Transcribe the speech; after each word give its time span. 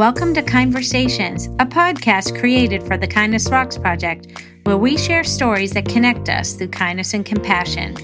Welcome 0.00 0.32
to 0.32 0.42
Conversations, 0.42 1.48
a 1.58 1.66
podcast 1.66 2.40
created 2.40 2.82
for 2.82 2.96
the 2.96 3.06
Kindness 3.06 3.50
Rocks 3.50 3.76
Project, 3.76 4.42
where 4.62 4.78
we 4.78 4.96
share 4.96 5.22
stories 5.22 5.72
that 5.72 5.86
connect 5.86 6.30
us 6.30 6.54
through 6.54 6.68
kindness 6.68 7.12
and 7.12 7.22
compassion. 7.22 7.94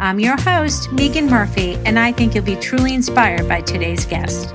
I'm 0.00 0.18
your 0.18 0.36
host, 0.36 0.90
Megan 0.90 1.30
Murphy, 1.30 1.76
and 1.86 1.96
I 1.96 2.10
think 2.10 2.34
you'll 2.34 2.42
be 2.42 2.56
truly 2.56 2.92
inspired 2.92 3.48
by 3.48 3.60
today's 3.60 4.04
guest. 4.04 4.52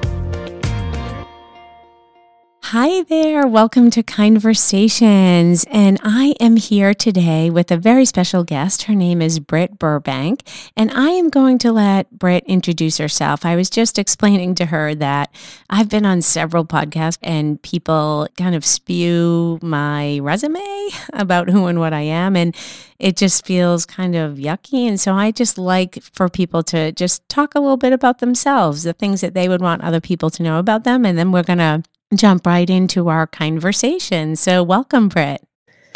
Hi 2.71 3.04
there. 3.04 3.47
Welcome 3.47 3.89
to 3.91 4.04
Conversations. 4.04 5.66
And 5.71 5.97
I 6.04 6.36
am 6.41 6.57
here 6.57 6.93
today 6.93 7.49
with 7.49 7.71
a 7.71 7.77
very 7.77 8.04
special 8.04 8.43
guest. 8.43 8.84
Her 8.84 8.93
name 8.93 9.21
is 9.21 9.39
Britt 9.39 9.79
Burbank. 9.79 10.43
And 10.75 10.91
I 10.91 11.11
am 11.11 11.30
going 11.30 11.59
to 11.59 11.71
let 11.71 12.11
Britt 12.11 12.43
introduce 12.45 12.98
herself. 12.98 13.45
I 13.45 13.55
was 13.55 13.70
just 13.70 13.98
explaining 13.98 14.53
to 14.55 14.66
her 14.66 14.93
that 14.95 15.34
I've 15.70 15.88
been 15.88 16.05
on 16.05 16.21
several 16.21 16.66
podcasts 16.66 17.20
and 17.23 17.61
people 17.61 18.27
kind 18.35 18.53
of 18.53 18.66
spew 18.66 19.59
my 19.61 20.20
resume 20.20 20.89
about 21.13 21.49
who 21.49 21.67
and 21.67 21.80
what 21.80 21.94
I 21.94 22.02
am. 22.02 22.36
And 22.36 22.53
it 22.99 23.16
just 23.16 23.45
feels 23.45 23.86
kind 23.86 24.13
of 24.13 24.34
yucky. 24.39 24.89
And 24.89 24.99
so 24.99 25.13
I 25.13 25.31
just 25.31 25.58
like 25.58 26.03
for 26.03 26.27
people 26.27 26.63
to 26.63 26.91
just 26.91 27.30
talk 27.30 27.55
a 27.55 27.61
little 27.61 27.77
bit 27.77 27.94
about 27.94 28.20
themselves, 28.20 28.84
the 28.84 28.91
things 28.91 29.22
that 29.22 29.34
they 29.34 29.47
would 29.47 29.61
want 29.61 29.84
other 29.84 30.02
people 30.02 30.30
to 30.31 30.44
know 30.44 30.59
about 30.59 30.84
them. 30.84 31.05
And 31.05 31.17
then 31.17 31.31
we're 31.31 31.44
going 31.44 31.59
to 31.59 31.81
jump 32.16 32.45
right 32.45 32.70
into 32.70 33.09
our 33.09 33.27
conversation. 33.27 34.35
So, 34.35 34.63
welcome, 34.63 35.09
Britt. 35.09 35.47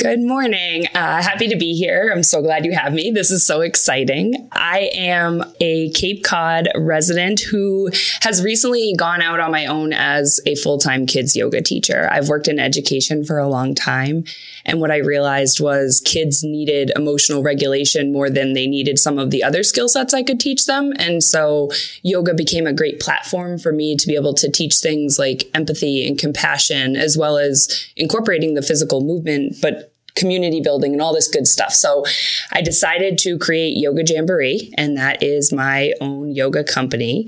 Good 0.01 0.23
morning. 0.23 0.87
Uh, 0.95 1.21
happy 1.21 1.47
to 1.49 1.55
be 1.55 1.75
here. 1.75 2.09
I'm 2.11 2.23
so 2.23 2.41
glad 2.41 2.65
you 2.65 2.73
have 2.73 2.91
me. 2.91 3.11
This 3.11 3.29
is 3.29 3.45
so 3.45 3.61
exciting. 3.61 4.49
I 4.51 4.89
am 4.95 5.43
a 5.59 5.91
Cape 5.91 6.23
Cod 6.23 6.69
resident 6.75 7.41
who 7.41 7.91
has 8.21 8.43
recently 8.43 8.95
gone 8.97 9.21
out 9.21 9.39
on 9.39 9.51
my 9.51 9.67
own 9.67 9.93
as 9.93 10.39
a 10.47 10.55
full 10.55 10.79
time 10.79 11.05
kids 11.05 11.35
yoga 11.35 11.61
teacher. 11.61 12.09
I've 12.11 12.29
worked 12.29 12.47
in 12.47 12.57
education 12.57 13.23
for 13.23 13.37
a 13.37 13.47
long 13.47 13.75
time. 13.75 14.23
And 14.65 14.81
what 14.81 14.89
I 14.89 14.97
realized 14.97 15.59
was 15.59 16.01
kids 16.03 16.43
needed 16.43 16.91
emotional 16.95 17.43
regulation 17.43 18.11
more 18.11 18.29
than 18.31 18.53
they 18.53 18.65
needed 18.65 18.97
some 18.97 19.19
of 19.19 19.29
the 19.29 19.43
other 19.43 19.61
skill 19.61 19.87
sets 19.87 20.15
I 20.15 20.23
could 20.23 20.39
teach 20.39 20.65
them. 20.65 20.93
And 20.97 21.23
so 21.23 21.69
yoga 22.01 22.33
became 22.33 22.65
a 22.65 22.73
great 22.73 22.99
platform 22.99 23.59
for 23.59 23.71
me 23.71 23.95
to 23.97 24.07
be 24.07 24.15
able 24.15 24.33
to 24.35 24.49
teach 24.49 24.77
things 24.77 25.19
like 25.19 25.47
empathy 25.53 26.07
and 26.07 26.17
compassion, 26.17 26.95
as 26.95 27.19
well 27.19 27.37
as 27.37 27.87
incorporating 27.95 28.55
the 28.55 28.63
physical 28.63 29.01
movement, 29.01 29.57
but 29.61 29.90
community 30.15 30.61
building 30.61 30.93
and 30.93 31.01
all 31.01 31.13
this 31.13 31.27
good 31.27 31.47
stuff. 31.47 31.73
So 31.73 32.05
I 32.51 32.61
decided 32.61 33.17
to 33.19 33.37
create 33.37 33.77
Yoga 33.77 34.03
Jamboree, 34.05 34.71
and 34.77 34.97
that 34.97 35.23
is 35.23 35.51
my 35.51 35.93
own 36.01 36.31
yoga 36.31 36.63
company. 36.63 37.27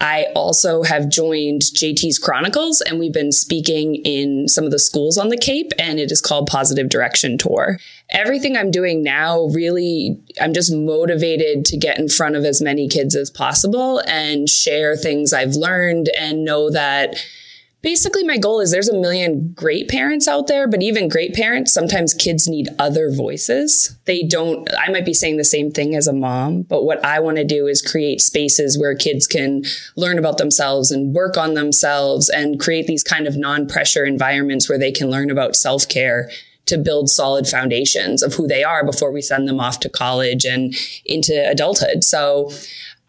I 0.00 0.28
also 0.34 0.82
have 0.82 1.10
joined 1.10 1.60
JT's 1.60 2.18
Chronicles, 2.18 2.80
and 2.80 2.98
we've 2.98 3.12
been 3.12 3.32
speaking 3.32 3.96
in 3.96 4.48
some 4.48 4.64
of 4.64 4.70
the 4.70 4.78
schools 4.78 5.18
on 5.18 5.28
the 5.28 5.36
Cape, 5.36 5.72
and 5.78 6.00
it 6.00 6.10
is 6.10 6.22
called 6.22 6.46
Positive 6.46 6.88
Direction 6.88 7.36
Tour. 7.36 7.78
Everything 8.10 8.56
I'm 8.56 8.70
doing 8.70 9.02
now, 9.02 9.44
really, 9.52 10.18
I'm 10.40 10.54
just 10.54 10.72
motivated 10.72 11.66
to 11.66 11.76
get 11.76 11.98
in 11.98 12.08
front 12.08 12.34
of 12.36 12.44
as 12.44 12.62
many 12.62 12.88
kids 12.88 13.14
as 13.14 13.30
possible 13.30 14.00
and 14.06 14.48
share 14.48 14.96
things 14.96 15.34
I've 15.34 15.54
learned 15.54 16.08
and 16.18 16.46
know 16.46 16.70
that 16.70 17.16
basically 17.82 18.24
my 18.24 18.36
goal 18.36 18.60
is 18.60 18.70
there's 18.70 18.88
a 18.88 18.98
million 18.98 19.52
great 19.54 19.88
parents 19.88 20.28
out 20.28 20.46
there 20.46 20.68
but 20.68 20.82
even 20.82 21.08
great 21.08 21.34
parents 21.34 21.72
sometimes 21.72 22.14
kids 22.14 22.46
need 22.46 22.68
other 22.78 23.10
voices. 23.10 23.96
They 24.04 24.22
don't 24.22 24.68
i 24.78 24.90
might 24.90 25.04
be 25.04 25.14
saying 25.14 25.36
the 25.36 25.44
same 25.44 25.70
thing 25.70 25.94
as 25.94 26.06
a 26.06 26.12
mom 26.12 26.62
but 26.62 26.84
what 26.84 27.04
i 27.04 27.20
want 27.20 27.36
to 27.36 27.44
do 27.44 27.66
is 27.66 27.82
create 27.82 28.20
spaces 28.20 28.78
where 28.78 28.94
kids 28.94 29.26
can 29.26 29.62
learn 29.96 30.18
about 30.18 30.38
themselves 30.38 30.90
and 30.90 31.14
work 31.14 31.36
on 31.36 31.54
themselves 31.54 32.28
and 32.28 32.60
create 32.60 32.86
these 32.86 33.04
kind 33.04 33.26
of 33.26 33.36
non-pressure 33.36 34.04
environments 34.04 34.68
where 34.68 34.78
they 34.78 34.92
can 34.92 35.10
learn 35.10 35.30
about 35.30 35.56
self-care 35.56 36.28
to 36.66 36.78
build 36.78 37.10
solid 37.10 37.46
foundations 37.46 38.22
of 38.22 38.34
who 38.34 38.46
they 38.46 38.62
are 38.62 38.84
before 38.84 39.10
we 39.10 39.20
send 39.20 39.48
them 39.48 39.60
off 39.60 39.80
to 39.80 39.88
college 39.88 40.44
and 40.44 40.74
into 41.04 41.48
adulthood. 41.50 42.04
So 42.04 42.52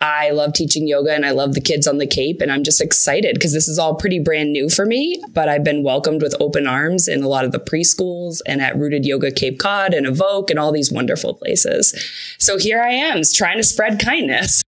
I 0.02 0.32
love 0.32 0.54
teaching 0.54 0.88
yoga 0.88 1.14
and 1.14 1.26
I 1.26 1.32
love 1.32 1.54
the 1.54 1.62
kids 1.62 1.88
on 1.88 2.00
the 2.00 2.08
Cape. 2.08 2.42
And 2.42 2.52
I'm 2.52 2.64
just 2.64 2.82
excited 2.82 3.36
because 3.36 3.54
this 3.54 3.68
is 3.68 3.78
all 3.78 3.96
pretty 3.96 4.20
brand 4.20 4.52
new 4.52 4.70
for 4.70 4.86
me. 4.86 5.22
But 5.32 5.48
I've 5.48 5.64
been 5.64 5.84
welcomed 5.84 6.22
with 6.24 6.36
open 6.40 6.66
arms 6.66 7.08
in 7.08 7.24
a 7.24 7.28
lot 7.28 7.46
of 7.46 7.52
the 7.52 7.60
preschools 7.60 8.42
and 8.46 8.62
at 8.62 8.76
Rooted 8.76 9.06
Yoga 9.06 9.32
Cape 9.32 9.60
Cod 9.60 9.94
and 9.94 10.08
Evoke 10.08 10.50
and 10.50 10.60
all 10.60 10.72
these 10.72 10.92
wonderful 10.92 11.36
places. 11.36 11.94
So 12.40 12.58
here 12.58 12.82
I 12.82 12.90
am 12.90 13.22
trying 13.34 13.58
to 13.58 13.64
spread 13.64 14.00
kindness. 14.00 14.64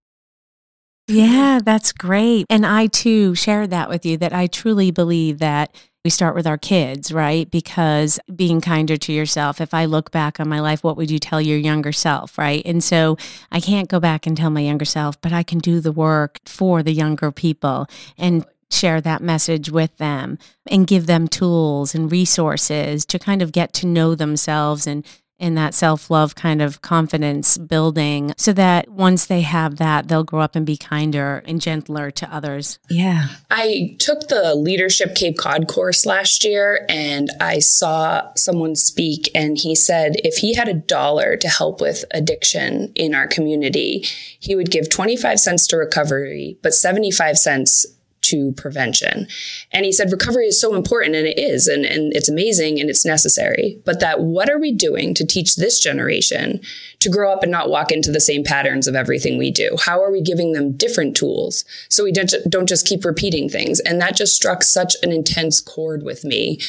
Yeah, 1.08 1.60
that's 1.62 1.92
great. 1.92 2.46
And 2.48 2.64
I 2.64 2.86
too 2.86 3.34
shared 3.34 3.70
that 3.70 3.88
with 3.88 4.06
you 4.06 4.16
that 4.18 4.32
I 4.32 4.46
truly 4.46 4.90
believe 4.90 5.38
that 5.38 5.74
we 6.04 6.10
start 6.10 6.34
with 6.34 6.46
our 6.46 6.58
kids, 6.58 7.10
right? 7.10 7.50
Because 7.50 8.20
being 8.36 8.60
kinder 8.60 8.98
to 8.98 9.12
yourself, 9.12 9.58
if 9.58 9.72
I 9.72 9.86
look 9.86 10.10
back 10.10 10.38
on 10.38 10.48
my 10.50 10.60
life, 10.60 10.84
what 10.84 10.98
would 10.98 11.10
you 11.10 11.18
tell 11.18 11.40
your 11.40 11.56
younger 11.56 11.92
self, 11.92 12.36
right? 12.36 12.62
And 12.66 12.84
so 12.84 13.16
I 13.50 13.58
can't 13.58 13.88
go 13.88 13.98
back 13.98 14.26
and 14.26 14.36
tell 14.36 14.50
my 14.50 14.60
younger 14.60 14.84
self, 14.84 15.18
but 15.22 15.32
I 15.32 15.42
can 15.42 15.58
do 15.58 15.80
the 15.80 15.92
work 15.92 16.40
for 16.44 16.82
the 16.82 16.92
younger 16.92 17.32
people 17.32 17.86
and 18.18 18.44
share 18.70 19.00
that 19.00 19.22
message 19.22 19.70
with 19.70 19.96
them 19.96 20.38
and 20.66 20.86
give 20.86 21.06
them 21.06 21.26
tools 21.26 21.94
and 21.94 22.12
resources 22.12 23.06
to 23.06 23.18
kind 23.18 23.40
of 23.40 23.52
get 23.52 23.72
to 23.72 23.86
know 23.86 24.14
themselves 24.14 24.86
and 24.86 25.06
in 25.44 25.56
that 25.56 25.74
self 25.74 26.10
love 26.10 26.34
kind 26.34 26.62
of 26.62 26.80
confidence 26.80 27.58
building 27.58 28.32
so 28.38 28.50
that 28.54 28.88
once 28.88 29.26
they 29.26 29.42
have 29.42 29.76
that, 29.76 30.08
they'll 30.08 30.24
grow 30.24 30.40
up 30.40 30.56
and 30.56 30.64
be 30.64 30.78
kinder 30.78 31.42
and 31.44 31.60
gentler 31.60 32.10
to 32.10 32.34
others. 32.34 32.78
Yeah. 32.88 33.26
I 33.50 33.94
took 33.98 34.28
the 34.28 34.54
Leadership 34.54 35.14
Cape 35.14 35.36
Cod 35.36 35.68
course 35.68 36.06
last 36.06 36.44
year 36.44 36.86
and 36.88 37.28
I 37.42 37.58
saw 37.58 38.32
someone 38.34 38.74
speak, 38.74 39.30
and 39.34 39.58
he 39.58 39.74
said 39.74 40.14
if 40.24 40.36
he 40.36 40.54
had 40.54 40.68
a 40.68 40.72
dollar 40.72 41.36
to 41.36 41.48
help 41.48 41.78
with 41.78 42.06
addiction 42.12 42.90
in 42.94 43.14
our 43.14 43.26
community, 43.26 44.06
he 44.40 44.56
would 44.56 44.70
give 44.70 44.88
25 44.88 45.38
cents 45.38 45.66
to 45.66 45.76
recovery, 45.76 46.58
but 46.62 46.72
75 46.72 47.36
cents 47.36 47.84
to 48.24 48.52
prevention. 48.52 49.26
And 49.72 49.84
he 49.84 49.92
said 49.92 50.12
recovery 50.12 50.46
is 50.46 50.60
so 50.60 50.74
important 50.74 51.14
and 51.16 51.26
it 51.26 51.38
is 51.38 51.66
and, 51.66 51.84
and 51.84 52.12
it's 52.14 52.28
amazing 52.28 52.80
and 52.80 52.90
it's 52.90 53.04
necessary. 53.04 53.80
But 53.84 54.00
that 54.00 54.20
what 54.20 54.50
are 54.50 54.58
we 54.58 54.72
doing 54.72 55.14
to 55.14 55.26
teach 55.26 55.56
this 55.56 55.78
generation 55.78 56.60
to 57.00 57.10
grow 57.10 57.32
up 57.32 57.42
and 57.42 57.52
not 57.52 57.70
walk 57.70 57.90
into 57.90 58.10
the 58.10 58.20
same 58.20 58.44
patterns 58.44 58.86
of 58.86 58.94
everything 58.94 59.38
we 59.38 59.50
do? 59.50 59.76
How 59.84 60.02
are 60.02 60.12
we 60.12 60.22
giving 60.22 60.52
them 60.52 60.72
different 60.72 61.16
tools 61.16 61.64
so 61.88 62.04
we 62.04 62.12
don't, 62.12 62.32
don't 62.48 62.68
just 62.68 62.86
keep 62.86 63.04
repeating 63.04 63.48
things? 63.48 63.80
And 63.80 64.00
that 64.00 64.16
just 64.16 64.34
struck 64.34 64.62
such 64.62 64.96
an 65.02 65.12
intense 65.12 65.60
chord 65.60 66.02
with 66.02 66.24
me 66.24 66.60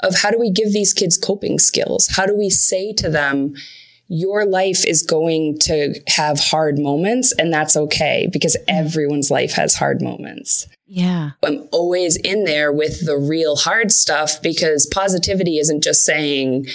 of 0.00 0.14
how 0.14 0.30
do 0.30 0.38
we 0.38 0.50
give 0.50 0.72
these 0.72 0.92
kids 0.92 1.16
coping 1.16 1.58
skills? 1.58 2.08
How 2.08 2.26
do 2.26 2.36
we 2.36 2.50
say 2.50 2.92
to 2.94 3.08
them, 3.08 3.54
your 4.08 4.44
life 4.44 4.84
is 4.86 5.02
going 5.02 5.58
to 5.58 6.00
have 6.08 6.38
hard 6.38 6.78
moments 6.78 7.32
and 7.38 7.52
that's 7.52 7.76
okay 7.76 8.28
because 8.32 8.56
everyone's 8.68 9.30
life 9.30 9.52
has 9.52 9.74
hard 9.74 10.00
moments. 10.00 10.68
Yeah. 10.86 11.30
I'm 11.42 11.68
always 11.72 12.16
in 12.16 12.44
there 12.44 12.72
with 12.72 13.04
the 13.04 13.18
real 13.18 13.56
hard 13.56 13.90
stuff 13.90 14.40
because 14.40 14.86
positivity 14.86 15.58
isn't 15.58 15.82
just 15.82 16.04
saying 16.04 16.66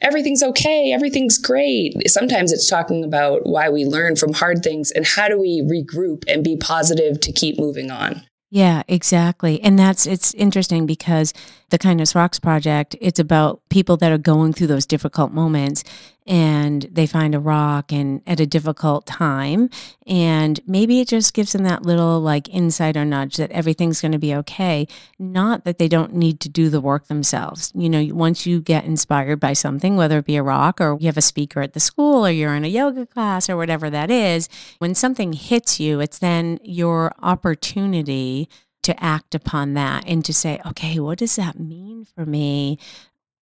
everything's 0.00 0.42
okay, 0.42 0.92
everything's 0.92 1.38
great. 1.38 1.94
Sometimes 2.08 2.52
it's 2.52 2.68
talking 2.68 3.04
about 3.04 3.46
why 3.46 3.68
we 3.68 3.84
learn 3.84 4.16
from 4.16 4.32
hard 4.32 4.62
things 4.62 4.90
and 4.90 5.06
how 5.06 5.28
do 5.28 5.38
we 5.38 5.62
regroup 5.62 6.24
and 6.26 6.42
be 6.42 6.56
positive 6.56 7.20
to 7.20 7.32
keep 7.32 7.58
moving 7.58 7.90
on. 7.90 8.22
Yeah, 8.52 8.82
exactly. 8.88 9.60
And 9.62 9.78
that's 9.78 10.06
it's 10.06 10.34
interesting 10.34 10.84
because 10.84 11.32
the 11.68 11.78
Kindness 11.78 12.16
Rocks 12.16 12.40
project, 12.40 12.96
it's 13.00 13.20
about 13.20 13.62
people 13.70 13.96
that 13.98 14.10
are 14.10 14.18
going 14.18 14.52
through 14.52 14.66
those 14.66 14.86
difficult 14.86 15.30
moments 15.30 15.84
and 16.30 16.86
they 16.92 17.08
find 17.08 17.34
a 17.34 17.40
rock 17.40 17.90
and 17.90 18.22
at 18.24 18.38
a 18.38 18.46
difficult 18.46 19.04
time. 19.04 19.68
And 20.06 20.60
maybe 20.64 21.00
it 21.00 21.08
just 21.08 21.34
gives 21.34 21.52
them 21.52 21.64
that 21.64 21.82
little 21.82 22.20
like 22.20 22.48
insider 22.48 23.04
nudge 23.04 23.36
that 23.36 23.50
everything's 23.50 24.00
going 24.00 24.12
to 24.12 24.18
be 24.18 24.32
okay. 24.36 24.86
Not 25.18 25.64
that 25.64 25.78
they 25.78 25.88
don't 25.88 26.14
need 26.14 26.38
to 26.40 26.48
do 26.48 26.70
the 26.70 26.80
work 26.80 27.08
themselves. 27.08 27.72
You 27.74 27.90
know 27.90 28.14
once 28.14 28.46
you 28.46 28.60
get 28.60 28.84
inspired 28.84 29.40
by 29.40 29.54
something 29.54 29.96
whether 29.96 30.18
it 30.18 30.24
be 30.24 30.36
a 30.36 30.42
rock 30.42 30.80
or 30.80 30.96
you 31.00 31.06
have 31.06 31.16
a 31.16 31.22
speaker 31.22 31.62
at 31.62 31.72
the 31.72 31.80
school 31.80 32.24
or 32.24 32.30
you're 32.30 32.54
in 32.54 32.64
a 32.64 32.68
yoga 32.68 33.06
class 33.06 33.50
or 33.50 33.56
whatever 33.56 33.90
that 33.90 34.10
is 34.10 34.48
when 34.78 34.94
something 34.94 35.32
hits 35.32 35.80
you 35.80 35.98
it's 35.98 36.18
then 36.18 36.60
your 36.62 37.12
opportunity 37.22 38.48
to 38.82 39.02
act 39.02 39.34
upon 39.34 39.74
that 39.74 40.04
and 40.06 40.24
to 40.24 40.32
say, 40.32 40.60
okay, 40.66 40.98
what 40.98 41.18
does 41.18 41.36
that 41.36 41.58
mean 41.58 42.04
for 42.04 42.24
me? 42.24 42.78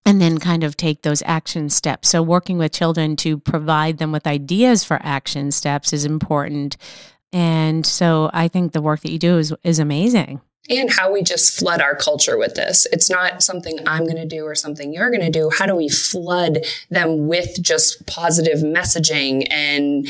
And 0.08 0.22
then 0.22 0.38
kind 0.38 0.64
of 0.64 0.74
take 0.74 1.02
those 1.02 1.22
action 1.26 1.68
steps. 1.68 2.08
So, 2.08 2.22
working 2.22 2.56
with 2.56 2.72
children 2.72 3.14
to 3.16 3.36
provide 3.36 3.98
them 3.98 4.10
with 4.10 4.26
ideas 4.26 4.82
for 4.82 4.98
action 5.02 5.50
steps 5.50 5.92
is 5.92 6.06
important. 6.06 6.78
And 7.30 7.84
so, 7.84 8.30
I 8.32 8.48
think 8.48 8.72
the 8.72 8.80
work 8.80 9.02
that 9.02 9.12
you 9.12 9.18
do 9.18 9.36
is, 9.36 9.54
is 9.64 9.78
amazing. 9.78 10.40
And 10.70 10.90
how 10.90 11.12
we 11.12 11.22
just 11.22 11.58
flood 11.58 11.82
our 11.82 11.94
culture 11.94 12.38
with 12.38 12.54
this. 12.54 12.86
It's 12.90 13.10
not 13.10 13.42
something 13.42 13.78
I'm 13.86 14.04
going 14.04 14.16
to 14.16 14.26
do 14.26 14.44
or 14.44 14.54
something 14.54 14.94
you're 14.94 15.10
going 15.10 15.20
to 15.20 15.30
do. 15.30 15.50
How 15.50 15.66
do 15.66 15.74
we 15.74 15.90
flood 15.90 16.64
them 16.88 17.26
with 17.26 17.60
just 17.60 18.06
positive 18.06 18.60
messaging 18.60 19.46
and 19.50 20.08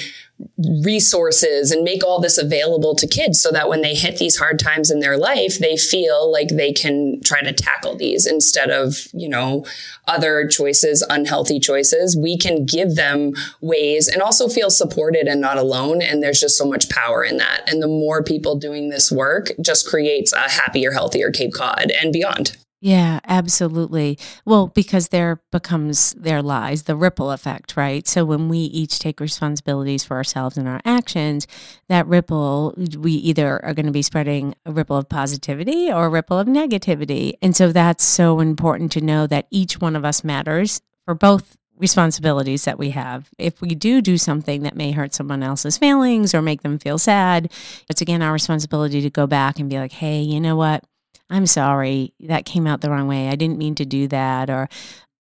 resources 0.84 1.70
and 1.70 1.84
make 1.84 2.04
all 2.04 2.20
this 2.20 2.38
available 2.38 2.94
to 2.94 3.06
kids 3.06 3.40
so 3.40 3.50
that 3.50 3.68
when 3.68 3.82
they 3.82 3.94
hit 3.94 4.18
these 4.18 4.36
hard 4.36 4.58
times 4.58 4.90
in 4.90 5.00
their 5.00 5.16
life, 5.16 5.58
they 5.58 5.76
feel 5.76 6.30
like 6.30 6.48
they 6.48 6.72
can 6.72 7.20
try 7.24 7.40
to 7.42 7.52
tackle 7.52 7.96
these 7.96 8.26
instead 8.26 8.70
of, 8.70 8.96
you 9.12 9.28
know, 9.28 9.64
other 10.06 10.46
choices, 10.46 11.04
unhealthy 11.10 11.58
choices. 11.58 12.16
We 12.16 12.36
can 12.38 12.64
give 12.64 12.94
them 12.94 13.32
ways 13.60 14.08
and 14.08 14.22
also 14.22 14.48
feel 14.48 14.70
supported 14.70 15.26
and 15.26 15.40
not 15.40 15.58
alone. 15.58 16.02
And 16.02 16.22
there's 16.22 16.40
just 16.40 16.56
so 16.56 16.66
much 16.66 16.88
power 16.88 17.24
in 17.24 17.36
that. 17.38 17.62
And 17.68 17.82
the 17.82 17.88
more 17.88 18.22
people 18.22 18.56
doing 18.56 18.90
this 18.90 19.10
work 19.10 19.50
just 19.60 19.88
creates 19.88 20.32
a 20.32 20.50
happier, 20.50 20.92
healthier 20.92 21.30
Cape 21.30 21.52
Cod 21.52 21.90
and 21.90 22.12
beyond. 22.12 22.56
Yeah, 22.80 23.18
absolutely. 23.26 24.18
Well, 24.44 24.68
because 24.68 25.08
there 25.08 25.40
becomes 25.50 26.12
there 26.12 26.42
lies 26.42 26.84
the 26.84 26.94
ripple 26.94 27.32
effect, 27.32 27.76
right? 27.76 28.06
So 28.06 28.24
when 28.24 28.48
we 28.48 28.58
each 28.58 29.00
take 29.00 29.18
responsibilities 29.18 30.04
for 30.04 30.16
ourselves 30.16 30.56
and 30.56 30.68
our 30.68 30.80
actions, 30.84 31.48
that 31.88 32.06
ripple, 32.06 32.74
we 32.96 33.12
either 33.14 33.64
are 33.64 33.74
going 33.74 33.86
to 33.86 33.92
be 33.92 34.02
spreading 34.02 34.54
a 34.64 34.70
ripple 34.70 34.96
of 34.96 35.08
positivity 35.08 35.90
or 35.90 36.06
a 36.06 36.08
ripple 36.08 36.38
of 36.38 36.46
negativity. 36.46 37.32
And 37.42 37.56
so 37.56 37.72
that's 37.72 38.04
so 38.04 38.38
important 38.38 38.92
to 38.92 39.00
know 39.00 39.26
that 39.26 39.48
each 39.50 39.80
one 39.80 39.96
of 39.96 40.04
us 40.04 40.22
matters 40.22 40.80
for 41.04 41.14
both 41.14 41.56
responsibilities 41.78 42.64
that 42.64 42.78
we 42.78 42.90
have. 42.90 43.28
If 43.38 43.60
we 43.60 43.74
do 43.74 44.00
do 44.00 44.16
something 44.18 44.62
that 44.62 44.76
may 44.76 44.92
hurt 44.92 45.14
someone 45.14 45.42
else's 45.42 45.78
feelings 45.78 46.32
or 46.32 46.42
make 46.42 46.62
them 46.62 46.78
feel 46.78 46.98
sad, 46.98 47.50
it's 47.88 48.00
again 48.02 48.22
our 48.22 48.32
responsibility 48.32 49.00
to 49.00 49.10
go 49.10 49.26
back 49.26 49.58
and 49.58 49.68
be 49.68 49.78
like, 49.80 49.92
hey, 49.92 50.20
you 50.20 50.40
know 50.40 50.54
what? 50.54 50.84
I'm 51.30 51.46
sorry, 51.46 52.14
that 52.20 52.44
came 52.46 52.66
out 52.66 52.80
the 52.80 52.90
wrong 52.90 53.08
way. 53.08 53.28
I 53.28 53.36
didn't 53.36 53.58
mean 53.58 53.74
to 53.76 53.84
do 53.84 54.08
that 54.08 54.50
or 54.50 54.68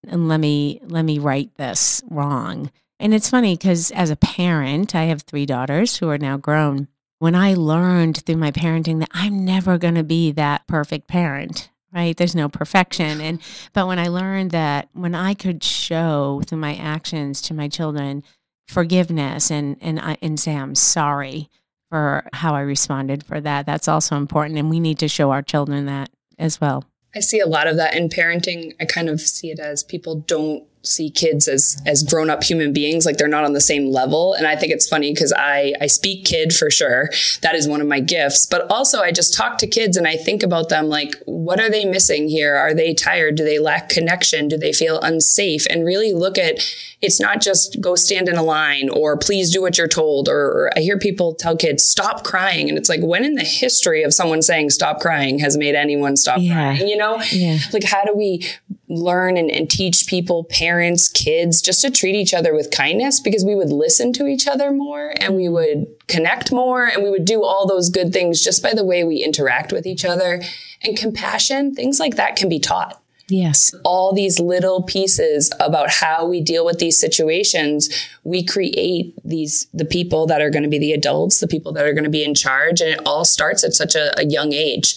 and 0.06 0.28
let 0.28 0.40
me 0.40 0.80
let 0.84 1.04
me 1.04 1.18
write 1.18 1.54
this 1.56 2.02
wrong. 2.08 2.70
And 3.00 3.14
it's 3.14 3.30
funny 3.30 3.56
because 3.56 3.90
as 3.92 4.10
a 4.10 4.16
parent, 4.16 4.94
I 4.94 5.04
have 5.04 5.22
three 5.22 5.46
daughters 5.46 5.96
who 5.96 6.08
are 6.08 6.18
now 6.18 6.36
grown. 6.36 6.88
When 7.20 7.34
I 7.34 7.54
learned 7.54 8.24
through 8.24 8.36
my 8.36 8.50
parenting 8.52 9.00
that 9.00 9.10
I'm 9.12 9.44
never 9.44 9.78
going 9.78 9.96
to 9.96 10.04
be 10.04 10.32
that 10.32 10.66
perfect 10.66 11.08
parent, 11.08 11.70
right? 11.92 12.16
There's 12.16 12.34
no 12.34 12.48
perfection. 12.48 13.20
And 13.20 13.40
but 13.72 13.86
when 13.86 13.98
I 13.98 14.08
learned 14.08 14.52
that 14.52 14.88
when 14.92 15.14
I 15.14 15.34
could 15.34 15.62
show 15.62 16.42
through 16.46 16.58
my 16.58 16.76
actions 16.76 17.42
to 17.42 17.54
my 17.54 17.68
children 17.68 18.22
forgiveness 18.68 19.50
and 19.50 19.76
and 19.80 19.98
I, 19.98 20.16
and 20.22 20.38
say 20.38 20.54
I'm 20.54 20.74
sorry, 20.74 21.50
for 21.90 22.28
how 22.32 22.54
I 22.54 22.60
responded 22.60 23.24
for 23.24 23.40
that. 23.40 23.66
That's 23.66 23.88
also 23.88 24.16
important. 24.16 24.58
And 24.58 24.70
we 24.70 24.80
need 24.80 24.98
to 24.98 25.08
show 25.08 25.30
our 25.30 25.42
children 25.42 25.86
that 25.86 26.10
as 26.38 26.60
well. 26.60 26.84
I 27.14 27.20
see 27.20 27.40
a 27.40 27.46
lot 27.46 27.66
of 27.66 27.76
that 27.76 27.94
in 27.94 28.08
parenting. 28.08 28.74
I 28.80 28.84
kind 28.84 29.08
of 29.08 29.20
see 29.20 29.50
it 29.50 29.58
as 29.58 29.82
people 29.82 30.16
don't 30.16 30.64
see 30.82 31.10
kids 31.10 31.48
as 31.48 31.80
as 31.86 32.02
grown 32.02 32.30
up 32.30 32.42
human 32.42 32.72
beings 32.72 33.04
like 33.04 33.16
they're 33.16 33.28
not 33.28 33.44
on 33.44 33.52
the 33.52 33.60
same 33.60 33.90
level 33.90 34.34
and 34.34 34.46
i 34.46 34.54
think 34.54 34.72
it's 34.72 34.88
funny 34.88 35.12
because 35.12 35.32
i 35.32 35.72
i 35.80 35.86
speak 35.86 36.24
kid 36.24 36.54
for 36.54 36.70
sure 36.70 37.10
that 37.42 37.54
is 37.54 37.66
one 37.66 37.80
of 37.80 37.86
my 37.86 38.00
gifts 38.00 38.46
but 38.46 38.70
also 38.70 39.00
i 39.00 39.10
just 39.10 39.34
talk 39.34 39.58
to 39.58 39.66
kids 39.66 39.96
and 39.96 40.06
i 40.06 40.16
think 40.16 40.42
about 40.42 40.68
them 40.68 40.86
like 40.86 41.14
what 41.26 41.60
are 41.60 41.70
they 41.70 41.84
missing 41.84 42.28
here 42.28 42.54
are 42.54 42.74
they 42.74 42.94
tired 42.94 43.34
do 43.34 43.44
they 43.44 43.58
lack 43.58 43.88
connection 43.88 44.48
do 44.48 44.56
they 44.56 44.72
feel 44.72 45.00
unsafe 45.00 45.66
and 45.68 45.84
really 45.84 46.12
look 46.12 46.38
at 46.38 46.60
it's 47.00 47.20
not 47.20 47.40
just 47.40 47.80
go 47.80 47.94
stand 47.94 48.28
in 48.28 48.36
a 48.36 48.42
line 48.42 48.88
or 48.88 49.16
please 49.16 49.52
do 49.52 49.62
what 49.62 49.78
you're 49.78 49.88
told. 49.88 50.28
Or, 50.28 50.34
or, 50.36 50.70
I 50.76 50.80
hear 50.80 50.98
people 50.98 51.34
tell 51.34 51.56
kids, 51.56 51.84
stop 51.84 52.24
crying. 52.24 52.68
And 52.68 52.76
it's 52.76 52.88
like, 52.88 53.00
when 53.02 53.24
in 53.24 53.34
the 53.34 53.44
history 53.44 54.02
of 54.02 54.12
someone 54.12 54.42
saying 54.42 54.70
stop 54.70 55.00
crying 55.00 55.38
has 55.38 55.56
made 55.56 55.74
anyone 55.74 56.16
stop 56.16 56.38
yeah. 56.40 56.54
crying? 56.54 56.88
You 56.88 56.96
know? 56.96 57.22
Yeah. 57.30 57.58
Like, 57.72 57.84
how 57.84 58.04
do 58.04 58.14
we 58.16 58.46
learn 58.88 59.36
and, 59.36 59.50
and 59.50 59.70
teach 59.70 60.06
people, 60.06 60.44
parents, 60.44 61.08
kids, 61.08 61.60
just 61.60 61.82
to 61.82 61.90
treat 61.90 62.14
each 62.14 62.32
other 62.32 62.54
with 62.54 62.70
kindness 62.70 63.20
because 63.20 63.44
we 63.44 63.54
would 63.54 63.70
listen 63.70 64.12
to 64.14 64.26
each 64.26 64.48
other 64.48 64.72
more 64.72 65.12
and 65.20 65.36
we 65.36 65.48
would 65.48 65.86
connect 66.06 66.50
more 66.52 66.86
and 66.86 67.02
we 67.02 67.10
would 67.10 67.24
do 67.24 67.44
all 67.44 67.66
those 67.66 67.90
good 67.90 68.12
things 68.12 68.42
just 68.42 68.62
by 68.62 68.72
the 68.72 68.84
way 68.84 69.04
we 69.04 69.22
interact 69.22 69.72
with 69.72 69.86
each 69.86 70.04
other. 70.04 70.42
And 70.82 70.96
compassion, 70.96 71.74
things 71.74 72.00
like 72.00 72.16
that 72.16 72.36
can 72.36 72.48
be 72.48 72.58
taught. 72.58 73.02
Yes. 73.28 73.74
All 73.84 74.14
these 74.14 74.40
little 74.40 74.82
pieces 74.82 75.52
about 75.60 75.90
how 75.90 76.26
we 76.26 76.40
deal 76.40 76.64
with 76.64 76.78
these 76.78 76.98
situations, 76.98 77.90
we 78.24 78.42
create 78.42 79.14
these, 79.22 79.66
the 79.74 79.84
people 79.84 80.26
that 80.26 80.40
are 80.40 80.48
going 80.48 80.62
to 80.62 80.68
be 80.68 80.78
the 80.78 80.92
adults, 80.92 81.40
the 81.40 81.48
people 81.48 81.72
that 81.72 81.84
are 81.84 81.92
going 81.92 82.04
to 82.04 82.10
be 82.10 82.24
in 82.24 82.34
charge. 82.34 82.80
And 82.80 82.90
it 82.90 83.00
all 83.04 83.26
starts 83.26 83.64
at 83.64 83.74
such 83.74 83.94
a, 83.94 84.18
a 84.18 84.24
young 84.24 84.54
age. 84.54 84.96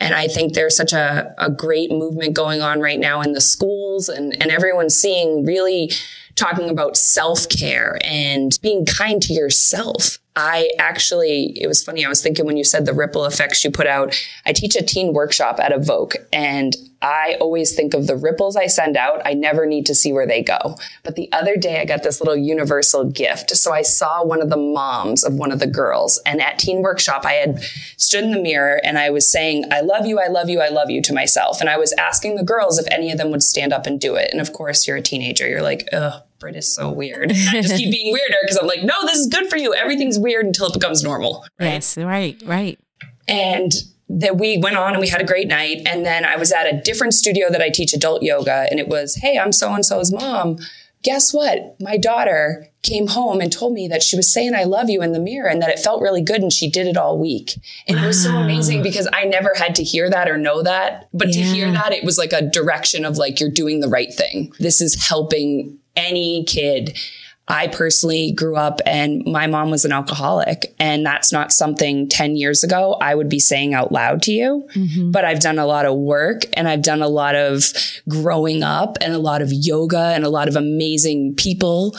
And 0.00 0.14
I 0.14 0.28
think 0.28 0.54
there's 0.54 0.76
such 0.76 0.92
a, 0.92 1.34
a 1.38 1.50
great 1.50 1.90
movement 1.90 2.34
going 2.34 2.60
on 2.60 2.80
right 2.80 3.00
now 3.00 3.20
in 3.20 3.32
the 3.32 3.40
schools 3.40 4.08
and, 4.08 4.40
and 4.40 4.50
everyone's 4.50 4.96
seeing 4.96 5.44
really 5.44 5.90
talking 6.36 6.70
about 6.70 6.96
self 6.96 7.48
care 7.48 7.98
and 8.02 8.58
being 8.62 8.86
kind 8.86 9.20
to 9.22 9.32
yourself. 9.32 10.18
I 10.40 10.70
actually, 10.78 11.60
it 11.60 11.66
was 11.66 11.82
funny. 11.82 12.04
I 12.04 12.08
was 12.08 12.22
thinking 12.22 12.46
when 12.46 12.56
you 12.56 12.62
said 12.62 12.86
the 12.86 12.94
ripple 12.94 13.24
effects 13.24 13.64
you 13.64 13.72
put 13.72 13.88
out, 13.88 14.14
I 14.46 14.52
teach 14.52 14.76
a 14.76 14.84
teen 14.84 15.12
workshop 15.12 15.58
at 15.58 15.72
Evoke 15.72 16.14
and 16.32 16.76
I 17.02 17.36
always 17.40 17.74
think 17.74 17.92
of 17.92 18.06
the 18.06 18.14
ripples 18.14 18.54
I 18.54 18.68
send 18.68 18.96
out. 18.96 19.20
I 19.24 19.34
never 19.34 19.66
need 19.66 19.84
to 19.86 19.96
see 19.96 20.12
where 20.12 20.28
they 20.28 20.44
go. 20.44 20.76
But 21.02 21.16
the 21.16 21.28
other 21.32 21.56
day 21.56 21.80
I 21.80 21.84
got 21.84 22.04
this 22.04 22.20
little 22.20 22.36
universal 22.36 23.02
gift. 23.02 23.50
So 23.56 23.72
I 23.72 23.82
saw 23.82 24.24
one 24.24 24.40
of 24.40 24.48
the 24.48 24.56
moms 24.56 25.24
of 25.24 25.34
one 25.34 25.50
of 25.50 25.58
the 25.58 25.66
girls 25.66 26.20
and 26.24 26.40
at 26.40 26.60
teen 26.60 26.82
workshop, 26.82 27.24
I 27.24 27.32
had 27.32 27.60
stood 27.96 28.22
in 28.22 28.30
the 28.30 28.40
mirror 28.40 28.80
and 28.84 28.96
I 28.96 29.10
was 29.10 29.28
saying, 29.28 29.64
I 29.72 29.80
love 29.80 30.06
you. 30.06 30.20
I 30.20 30.28
love 30.28 30.48
you. 30.48 30.60
I 30.60 30.68
love 30.68 30.88
you 30.88 31.02
to 31.02 31.12
myself. 31.12 31.60
And 31.60 31.68
I 31.68 31.78
was 31.78 31.92
asking 31.94 32.36
the 32.36 32.44
girls 32.44 32.78
if 32.78 32.86
any 32.92 33.10
of 33.10 33.18
them 33.18 33.32
would 33.32 33.42
stand 33.42 33.72
up 33.72 33.86
and 33.86 34.00
do 34.00 34.14
it. 34.14 34.28
And 34.30 34.40
of 34.40 34.52
course, 34.52 34.86
you're 34.86 34.98
a 34.98 35.02
teenager. 35.02 35.48
You're 35.48 35.62
like, 35.62 35.88
ugh, 35.92 36.22
Britt 36.38 36.56
is 36.56 36.72
so 36.72 36.90
weird. 36.90 37.32
I 37.32 37.60
just 37.62 37.76
keep 37.76 37.90
being 37.92 38.12
weirder 38.12 38.36
because 38.42 38.56
I'm 38.56 38.66
like, 38.66 38.82
no, 38.82 38.94
this 39.02 39.18
is 39.18 39.26
good 39.26 39.50
for 39.50 39.56
you. 39.56 39.74
Everything's 39.74 40.18
weird 40.18 40.46
until 40.46 40.66
it 40.66 40.74
becomes 40.74 41.02
normal. 41.02 41.44
Right? 41.58 41.66
Yes, 41.66 41.98
right, 41.98 42.40
right. 42.46 42.78
And 43.26 43.72
that 44.08 44.38
we 44.38 44.58
went 44.58 44.76
on 44.76 44.92
and 44.92 45.00
we 45.00 45.08
had 45.08 45.20
a 45.20 45.24
great 45.24 45.48
night. 45.48 45.82
And 45.86 46.06
then 46.06 46.24
I 46.24 46.36
was 46.36 46.52
at 46.52 46.72
a 46.72 46.80
different 46.80 47.14
studio 47.14 47.50
that 47.50 47.60
I 47.60 47.68
teach 47.70 47.92
adult 47.92 48.22
yoga, 48.22 48.66
and 48.70 48.80
it 48.80 48.88
was, 48.88 49.16
hey, 49.16 49.38
I'm 49.38 49.52
so 49.52 49.72
and 49.72 49.84
so's 49.84 50.12
mom. 50.12 50.58
Guess 51.02 51.32
what? 51.32 51.76
My 51.80 51.96
daughter 51.96 52.68
came 52.82 53.06
home 53.06 53.40
and 53.40 53.52
told 53.52 53.72
me 53.72 53.88
that 53.88 54.02
she 54.02 54.16
was 54.16 54.32
saying 54.32 54.54
I 54.54 54.64
love 54.64 54.90
you 54.90 55.02
in 55.02 55.12
the 55.12 55.20
mirror 55.20 55.48
and 55.48 55.62
that 55.62 55.70
it 55.70 55.78
felt 55.78 56.02
really 56.02 56.22
good 56.22 56.42
and 56.42 56.52
she 56.52 56.68
did 56.68 56.86
it 56.86 56.96
all 56.96 57.18
week. 57.18 57.52
And 57.86 57.96
wow. 57.96 58.04
it 58.04 58.06
was 58.06 58.22
so 58.22 58.36
amazing 58.36 58.82
because 58.82 59.08
I 59.12 59.24
never 59.24 59.52
had 59.56 59.74
to 59.76 59.84
hear 59.84 60.10
that 60.10 60.28
or 60.28 60.36
know 60.36 60.62
that. 60.62 61.08
But 61.12 61.28
yeah. 61.28 61.42
to 61.42 61.48
hear 61.48 61.70
that, 61.70 61.92
it 61.92 62.04
was 62.04 62.18
like 62.18 62.32
a 62.32 62.42
direction 62.42 63.04
of 63.04 63.16
like, 63.16 63.40
you're 63.40 63.50
doing 63.50 63.80
the 63.80 63.88
right 63.88 64.12
thing. 64.12 64.52
This 64.58 64.80
is 64.80 65.06
helping 65.06 65.78
any 65.96 66.44
kid. 66.44 66.98
I 67.46 67.68
personally 67.68 68.32
grew 68.32 68.56
up 68.56 68.80
and 68.84 69.24
my 69.24 69.46
mom 69.46 69.70
was 69.70 69.84
an 69.84 69.92
alcoholic 69.92 70.67
and 70.80 71.04
that's 71.04 71.32
not 71.32 71.52
something 71.52 72.08
10 72.08 72.36
years 72.36 72.62
ago 72.62 72.96
I 73.00 73.14
would 73.14 73.28
be 73.28 73.38
saying 73.38 73.74
out 73.74 73.92
loud 73.92 74.22
to 74.22 74.32
you. 74.32 74.66
Mm-hmm. 74.74 75.10
But 75.10 75.24
I've 75.24 75.40
done 75.40 75.58
a 75.58 75.66
lot 75.66 75.86
of 75.86 75.96
work 75.96 76.42
and 76.54 76.68
I've 76.68 76.82
done 76.82 77.02
a 77.02 77.08
lot 77.08 77.34
of 77.34 77.64
growing 78.08 78.62
up 78.62 78.96
and 79.00 79.12
a 79.12 79.18
lot 79.18 79.42
of 79.42 79.52
yoga 79.52 80.12
and 80.14 80.24
a 80.24 80.28
lot 80.28 80.48
of 80.48 80.56
amazing 80.56 81.34
people. 81.34 81.96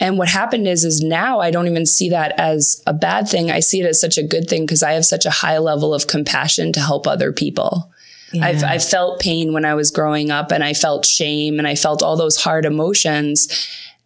And 0.00 0.16
what 0.16 0.28
happened 0.28 0.66
is, 0.66 0.84
is 0.84 1.02
now 1.02 1.40
I 1.40 1.50
don't 1.50 1.68
even 1.68 1.86
see 1.86 2.08
that 2.10 2.32
as 2.38 2.82
a 2.86 2.92
bad 2.92 3.28
thing. 3.28 3.50
I 3.50 3.60
see 3.60 3.80
it 3.80 3.86
as 3.86 4.00
such 4.00 4.16
a 4.16 4.22
good 4.22 4.48
thing 4.48 4.64
because 4.64 4.82
I 4.82 4.92
have 4.92 5.04
such 5.04 5.26
a 5.26 5.30
high 5.30 5.58
level 5.58 5.94
of 5.94 6.06
compassion 6.06 6.72
to 6.72 6.80
help 6.80 7.06
other 7.06 7.32
people. 7.32 7.92
Yeah. 8.32 8.46
I've, 8.46 8.62
i 8.62 8.78
felt 8.78 9.20
pain 9.20 9.52
when 9.52 9.64
I 9.64 9.74
was 9.74 9.90
growing 9.90 10.30
up 10.30 10.52
and 10.52 10.62
I 10.62 10.72
felt 10.72 11.04
shame 11.04 11.58
and 11.58 11.66
I 11.66 11.74
felt 11.74 12.02
all 12.02 12.16
those 12.16 12.40
hard 12.40 12.64
emotions. 12.64 13.48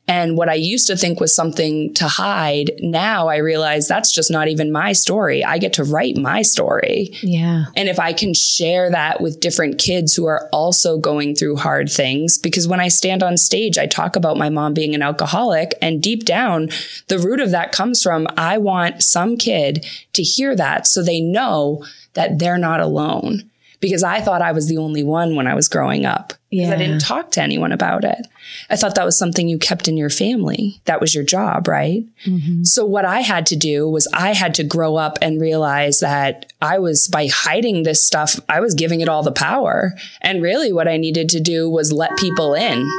And 0.06 0.36
what 0.36 0.50
I 0.50 0.54
used 0.54 0.86
to 0.88 0.96
think 0.96 1.18
was 1.18 1.34
something 1.34 1.94
to 1.94 2.08
hide, 2.08 2.72
now 2.80 3.28
I 3.28 3.36
realize 3.36 3.88
that's 3.88 4.12
just 4.12 4.30
not 4.30 4.48
even 4.48 4.70
my 4.70 4.92
story. 4.92 5.42
I 5.42 5.58
get 5.58 5.72
to 5.74 5.84
write 5.84 6.16
my 6.16 6.42
story. 6.42 7.10
Yeah. 7.22 7.66
And 7.74 7.88
if 7.88 7.98
I 7.98 8.12
can 8.12 8.34
share 8.34 8.90
that 8.90 9.22
with 9.22 9.40
different 9.40 9.78
kids 9.78 10.14
who 10.14 10.26
are 10.26 10.48
also 10.52 10.98
going 10.98 11.34
through 11.34 11.56
hard 11.56 11.90
things, 11.90 12.36
because 12.36 12.68
when 12.68 12.80
I 12.80 12.88
stand 12.88 13.22
on 13.22 13.38
stage, 13.38 13.78
I 13.78 13.86
talk 13.86 14.14
about 14.14 14.36
my 14.36 14.50
mom 14.50 14.74
being 14.74 14.94
an 14.94 15.02
alcoholic. 15.02 15.74
And 15.80 16.02
deep 16.02 16.24
down, 16.24 16.68
the 17.08 17.18
root 17.18 17.40
of 17.40 17.50
that 17.52 17.72
comes 17.72 18.02
from 18.02 18.26
I 18.36 18.58
want 18.58 19.02
some 19.02 19.38
kid 19.38 19.86
to 20.12 20.22
hear 20.22 20.54
that 20.54 20.86
so 20.86 21.02
they 21.02 21.20
know 21.20 21.84
that 22.12 22.38
they're 22.38 22.58
not 22.58 22.80
alone 22.80 23.50
because 23.84 24.02
I 24.02 24.22
thought 24.22 24.40
I 24.40 24.52
was 24.52 24.66
the 24.66 24.78
only 24.78 25.02
one 25.02 25.36
when 25.36 25.46
I 25.46 25.54
was 25.54 25.68
growing 25.68 26.06
up. 26.06 26.32
Yeah. 26.50 26.72
I 26.72 26.76
didn't 26.76 27.02
talk 27.02 27.32
to 27.32 27.42
anyone 27.42 27.70
about 27.70 28.02
it. 28.02 28.26
I 28.70 28.76
thought 28.76 28.94
that 28.94 29.04
was 29.04 29.18
something 29.18 29.46
you 29.46 29.58
kept 29.58 29.88
in 29.88 29.98
your 29.98 30.08
family. 30.08 30.80
That 30.86 31.02
was 31.02 31.14
your 31.14 31.22
job, 31.22 31.68
right? 31.68 32.02
Mm-hmm. 32.24 32.62
So 32.62 32.86
what 32.86 33.04
I 33.04 33.20
had 33.20 33.44
to 33.46 33.56
do 33.56 33.86
was 33.86 34.08
I 34.14 34.32
had 34.32 34.54
to 34.54 34.64
grow 34.64 34.96
up 34.96 35.18
and 35.20 35.38
realize 35.38 36.00
that 36.00 36.50
I 36.62 36.78
was 36.78 37.08
by 37.08 37.26
hiding 37.30 37.82
this 37.82 38.02
stuff, 38.02 38.40
I 38.48 38.60
was 38.60 38.72
giving 38.72 39.02
it 39.02 39.08
all 39.10 39.22
the 39.22 39.32
power. 39.32 39.92
And 40.22 40.42
really 40.42 40.72
what 40.72 40.88
I 40.88 40.96
needed 40.96 41.28
to 41.30 41.40
do 41.40 41.68
was 41.68 41.92
let 41.92 42.16
people 42.16 42.54
in. 42.54 42.90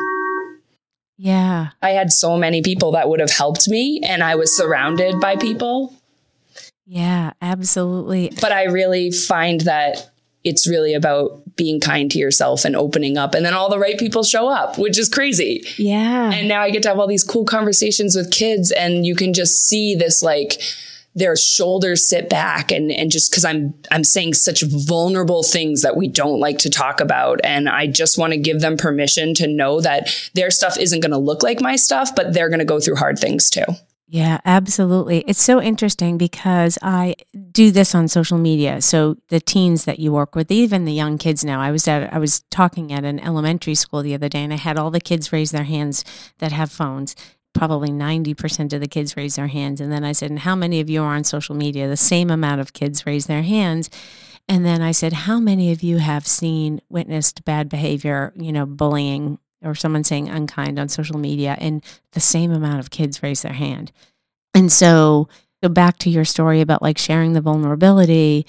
Yeah. 1.18 1.70
I 1.82 1.90
had 1.92 2.12
so 2.12 2.38
many 2.38 2.62
people 2.62 2.92
that 2.92 3.10
would 3.10 3.22
have 3.22 3.32
helped 3.32 3.68
me 3.68 4.02
and 4.04 4.22
I 4.22 4.36
was 4.36 4.56
surrounded 4.56 5.20
by 5.20 5.36
people. 5.36 5.96
Yeah, 6.86 7.34
absolutely. 7.42 8.32
But 8.40 8.52
I 8.52 8.66
really 8.66 9.10
find 9.10 9.62
that 9.62 10.12
it's 10.46 10.68
really 10.68 10.94
about 10.94 11.42
being 11.56 11.80
kind 11.80 12.10
to 12.12 12.20
yourself 12.20 12.64
and 12.64 12.76
opening 12.76 13.18
up. 13.18 13.34
And 13.34 13.46
then 13.46 13.54
all 13.54 13.70
the 13.70 13.80
right 13.80 13.98
people 13.98 14.24
show 14.24 14.48
up, 14.48 14.78
which 14.78 14.98
is 14.98 15.10
crazy. 15.10 15.64
Yeah. 15.78 16.32
And 16.32 16.48
now 16.48 16.62
I 16.62 16.70
get 16.70 16.84
to 16.84 16.90
have 16.90 17.00
all 17.00 17.08
these 17.08 17.24
cool 17.24 17.46
conversations 17.46 18.16
with 18.16 18.32
kids 18.32 18.72
and 18.72 19.06
you 19.06 19.16
can 19.16 19.34
just 19.34 19.68
see 19.68 19.96
this 19.96 20.22
like, 20.22 20.62
their 21.18 21.38
shoulders 21.38 22.06
sit 22.06 22.30
back 22.30 22.74
and 22.74 22.92
and 22.92 23.10
just 23.10 23.32
because 23.32 23.46
I'm 23.46 23.74
I'm 23.90 24.04
saying 24.04 24.34
such 24.34 24.64
vulnerable 24.64 25.44
things 25.44 25.82
that 25.82 25.96
we 25.96 26.10
don't 26.10 26.42
like 26.42 26.58
to 26.60 26.70
talk 26.70 27.00
about 27.00 27.40
and 27.44 27.70
I 27.70 27.88
just 27.88 28.18
want 28.18 28.34
to 28.34 28.38
give 28.38 28.60
them 28.60 28.76
permission 28.76 29.34
to 29.36 29.48
know 29.48 29.80
that 29.80 30.10
their 30.34 30.52
stuff 30.52 30.78
isn't 30.78 31.00
going 31.00 31.14
to 31.14 31.18
look 31.18 31.42
like 31.42 31.62
my 31.62 31.78
stuff 31.78 32.14
but 32.14 32.34
they're 32.34 32.50
going 32.50 32.60
to 32.60 32.66
go 32.66 32.82
through 32.82 32.98
hard 32.98 33.18
things 33.18 33.50
too. 33.50 33.64
Yeah, 34.08 34.40
absolutely. 34.46 35.22
It's 35.28 35.42
so 35.42 35.60
interesting 35.60 36.18
because 36.18 36.78
I 36.84 37.16
do 37.52 37.72
this 37.72 37.96
on 37.96 38.08
social 38.08 38.38
media. 38.38 38.82
So 38.82 39.18
the 39.30 39.40
teens 39.40 39.86
that 39.86 39.98
you 39.98 40.12
work 40.12 40.36
with, 40.36 40.52
even 40.52 40.86
the 40.86 40.94
young 40.94 41.18
kids 41.18 41.44
now. 41.44 41.60
I 41.60 41.72
was 41.72 41.88
at 41.88 42.14
I 42.14 42.20
was 42.20 42.42
talking 42.52 42.94
at 42.94 43.04
an 43.04 43.20
elementary 43.20 43.74
school 43.74 44.04
the 44.04 44.14
other 44.14 44.30
day 44.30 44.44
and 44.44 44.54
I 44.54 44.58
had 44.58 44.78
all 44.78 44.92
the 44.92 45.00
kids 45.02 45.34
raise 45.34 45.50
their 45.52 45.64
hands 45.64 46.06
that 46.38 46.52
have 46.52 46.72
phones. 46.72 47.16
Probably 47.54 47.90
90% 47.90 48.74
of 48.74 48.82
the 48.82 48.88
kids 48.88 49.18
raise 49.18 49.38
their 49.38 49.48
hands. 49.48 49.82
And 49.82 49.92
then 49.92 50.04
I 50.04 50.12
said, 50.12 50.30
And 50.30 50.40
how 50.40 50.56
many 50.56 50.80
of 50.82 50.90
you 50.90 51.02
are 51.02 51.16
on 51.16 51.24
social 51.24 51.56
media? 51.56 51.88
The 51.88 51.98
same 51.98 52.30
amount 52.30 52.62
of 52.62 52.74
kids 52.74 53.06
raise 53.08 53.26
their 53.26 53.44
hands. 53.44 53.90
And 54.48 54.64
then 54.64 54.82
I 54.84 54.92
said, 54.92 55.14
How 55.14 55.40
many 55.40 55.72
of 55.72 55.82
you 55.82 55.98
have 55.98 56.28
seen, 56.28 56.80
witnessed 56.90 57.44
bad 57.44 57.70
behavior, 57.70 58.34
you 58.36 58.52
know, 58.52 58.68
bullying 58.68 59.40
or 59.66 59.76
someone 59.76 60.04
saying 60.04 60.30
unkind 60.30 60.80
on 60.80 60.90
social 60.90 61.18
media, 61.18 61.58
and 61.60 61.84
the 62.12 62.20
same 62.20 62.52
amount 62.52 62.80
of 62.80 62.90
kids 62.90 63.24
raise 63.24 63.42
their 63.42 63.54
hand. 63.54 63.92
And 64.54 64.72
so, 64.72 65.28
go 65.62 65.70
back 65.70 65.98
to 66.00 66.10
your 66.10 66.26
story 66.26 66.62
about 66.62 66.82
like 66.82 66.98
sharing 66.98 67.34
the 67.34 67.42
vulnerability. 67.42 68.46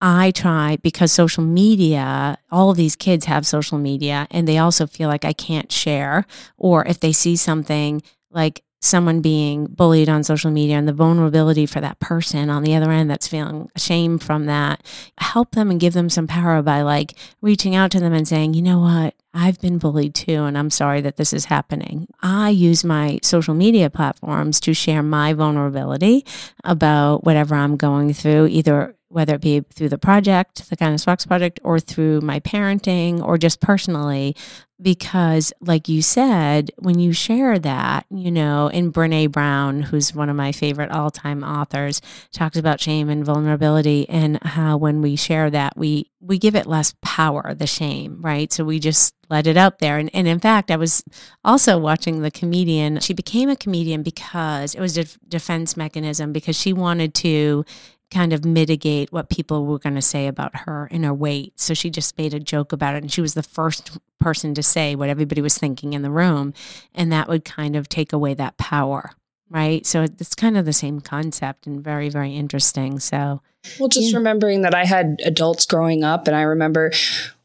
I 0.00 0.30
try 0.32 0.76
because 0.82 1.10
social 1.10 1.42
media, 1.42 2.38
all 2.50 2.70
of 2.70 2.76
these 2.76 2.96
kids 2.96 3.24
have 3.24 3.46
social 3.46 3.78
media 3.78 4.26
and 4.30 4.46
they 4.46 4.58
also 4.58 4.86
feel 4.86 5.08
like 5.08 5.24
I 5.24 5.32
can't 5.32 5.72
share. 5.72 6.26
Or 6.58 6.84
if 6.86 7.00
they 7.00 7.12
see 7.12 7.36
something 7.36 8.02
like 8.30 8.62
someone 8.82 9.20
being 9.20 9.66
bullied 9.66 10.08
on 10.08 10.22
social 10.22 10.50
media 10.50 10.76
and 10.76 10.86
the 10.86 10.92
vulnerability 10.92 11.66
for 11.66 11.80
that 11.80 11.98
person 11.98 12.50
on 12.50 12.62
the 12.62 12.74
other 12.74 12.90
end 12.90 13.10
that's 13.10 13.26
feeling 13.26 13.70
shame 13.76 14.18
from 14.18 14.46
that, 14.46 14.82
help 15.18 15.52
them 15.52 15.70
and 15.70 15.80
give 15.80 15.94
them 15.94 16.10
some 16.10 16.26
power 16.26 16.62
by 16.62 16.82
like 16.82 17.14
reaching 17.40 17.74
out 17.74 17.90
to 17.90 17.98
them 17.98 18.12
and 18.12 18.28
saying, 18.28 18.54
you 18.54 18.62
know 18.62 18.78
what, 18.78 19.14
I've 19.36 19.60
been 19.60 19.76
bullied 19.76 20.14
too, 20.14 20.44
and 20.44 20.56
I'm 20.56 20.70
sorry 20.70 21.02
that 21.02 21.18
this 21.18 21.34
is 21.34 21.44
happening. 21.44 22.08
I 22.22 22.48
use 22.48 22.84
my 22.84 23.20
social 23.22 23.52
media 23.52 23.90
platforms 23.90 24.60
to 24.60 24.72
share 24.72 25.02
my 25.02 25.34
vulnerability 25.34 26.24
about 26.64 27.24
whatever 27.24 27.54
I'm 27.54 27.76
going 27.76 28.14
through, 28.14 28.46
either 28.46 28.95
whether 29.08 29.34
it 29.34 29.40
be 29.40 29.60
through 29.72 29.88
the 29.88 29.98
project, 29.98 30.68
the 30.68 30.76
Kindness 30.76 31.06
Rocks 31.06 31.26
project, 31.26 31.60
or 31.62 31.78
through 31.78 32.20
my 32.20 32.40
parenting, 32.40 33.22
or 33.22 33.38
just 33.38 33.60
personally, 33.60 34.34
because 34.80 35.52
like 35.60 35.88
you 35.88 36.02
said 36.02 36.70
when 36.76 36.98
you 36.98 37.12
share 37.12 37.58
that 37.58 38.04
you 38.10 38.30
know 38.30 38.68
and 38.68 38.92
brene 38.92 39.30
brown 39.32 39.80
who's 39.80 40.14
one 40.14 40.28
of 40.28 40.36
my 40.36 40.52
favorite 40.52 40.90
all-time 40.90 41.42
authors 41.42 42.02
talks 42.32 42.58
about 42.58 42.80
shame 42.80 43.08
and 43.08 43.24
vulnerability 43.24 44.06
and 44.10 44.42
how 44.42 44.76
when 44.76 45.00
we 45.00 45.16
share 45.16 45.48
that 45.48 45.74
we 45.76 46.10
we 46.20 46.38
give 46.38 46.54
it 46.54 46.66
less 46.66 46.94
power 47.00 47.54
the 47.54 47.66
shame 47.66 48.20
right? 48.20 48.52
So 48.52 48.64
we 48.64 48.78
just 48.78 49.14
let 49.28 49.46
it 49.46 49.56
out 49.56 49.80
there. 49.80 49.98
And, 49.98 50.10
and 50.12 50.28
in 50.28 50.40
fact 50.40 50.70
i 50.70 50.76
was 50.76 51.02
also 51.44 51.78
watching 51.78 52.20
the 52.20 52.30
comedian. 52.30 53.00
She 53.00 53.14
became 53.14 53.48
a 53.48 53.56
comedian 53.56 54.02
because 54.02 54.74
it 54.74 54.80
was 54.80 54.98
a 54.98 55.04
defense 55.28 55.76
mechanism 55.76 56.32
because 56.32 56.58
she 56.58 56.72
wanted 56.72 57.14
to 57.14 57.64
kind 58.10 58.32
of 58.32 58.44
mitigate 58.44 59.12
what 59.12 59.28
people 59.28 59.66
were 59.66 59.78
going 59.78 59.94
to 59.94 60.02
say 60.02 60.26
about 60.26 60.54
her 60.60 60.88
and 60.90 61.04
her 61.04 61.14
weight. 61.14 61.58
So 61.58 61.74
she 61.74 61.90
just 61.90 62.16
made 62.16 62.34
a 62.34 62.40
joke 62.40 62.72
about 62.72 62.94
it. 62.94 63.02
And 63.02 63.12
she 63.12 63.20
was 63.20 63.34
the 63.34 63.42
first 63.42 63.98
person 64.20 64.54
to 64.54 64.62
say 64.62 64.94
what 64.94 65.08
everybody 65.08 65.40
was 65.42 65.58
thinking 65.58 65.92
in 65.92 66.02
the 66.02 66.10
room. 66.10 66.54
And 66.94 67.10
that 67.12 67.28
would 67.28 67.44
kind 67.44 67.74
of 67.76 67.88
take 67.88 68.12
away 68.12 68.34
that 68.34 68.56
power. 68.58 69.12
Right. 69.48 69.86
So 69.86 70.02
it's 70.02 70.34
kind 70.34 70.56
of 70.56 70.64
the 70.64 70.72
same 70.72 71.00
concept 71.00 71.68
and 71.68 71.82
very, 71.82 72.08
very 72.08 72.34
interesting. 72.34 72.98
So, 72.98 73.42
well, 73.78 73.88
just 73.88 74.10
yeah. 74.10 74.16
remembering 74.16 74.62
that 74.62 74.74
I 74.74 74.84
had 74.84 75.20
adults 75.24 75.66
growing 75.66 76.02
up, 76.02 76.26
and 76.26 76.36
I 76.36 76.42
remember 76.42 76.90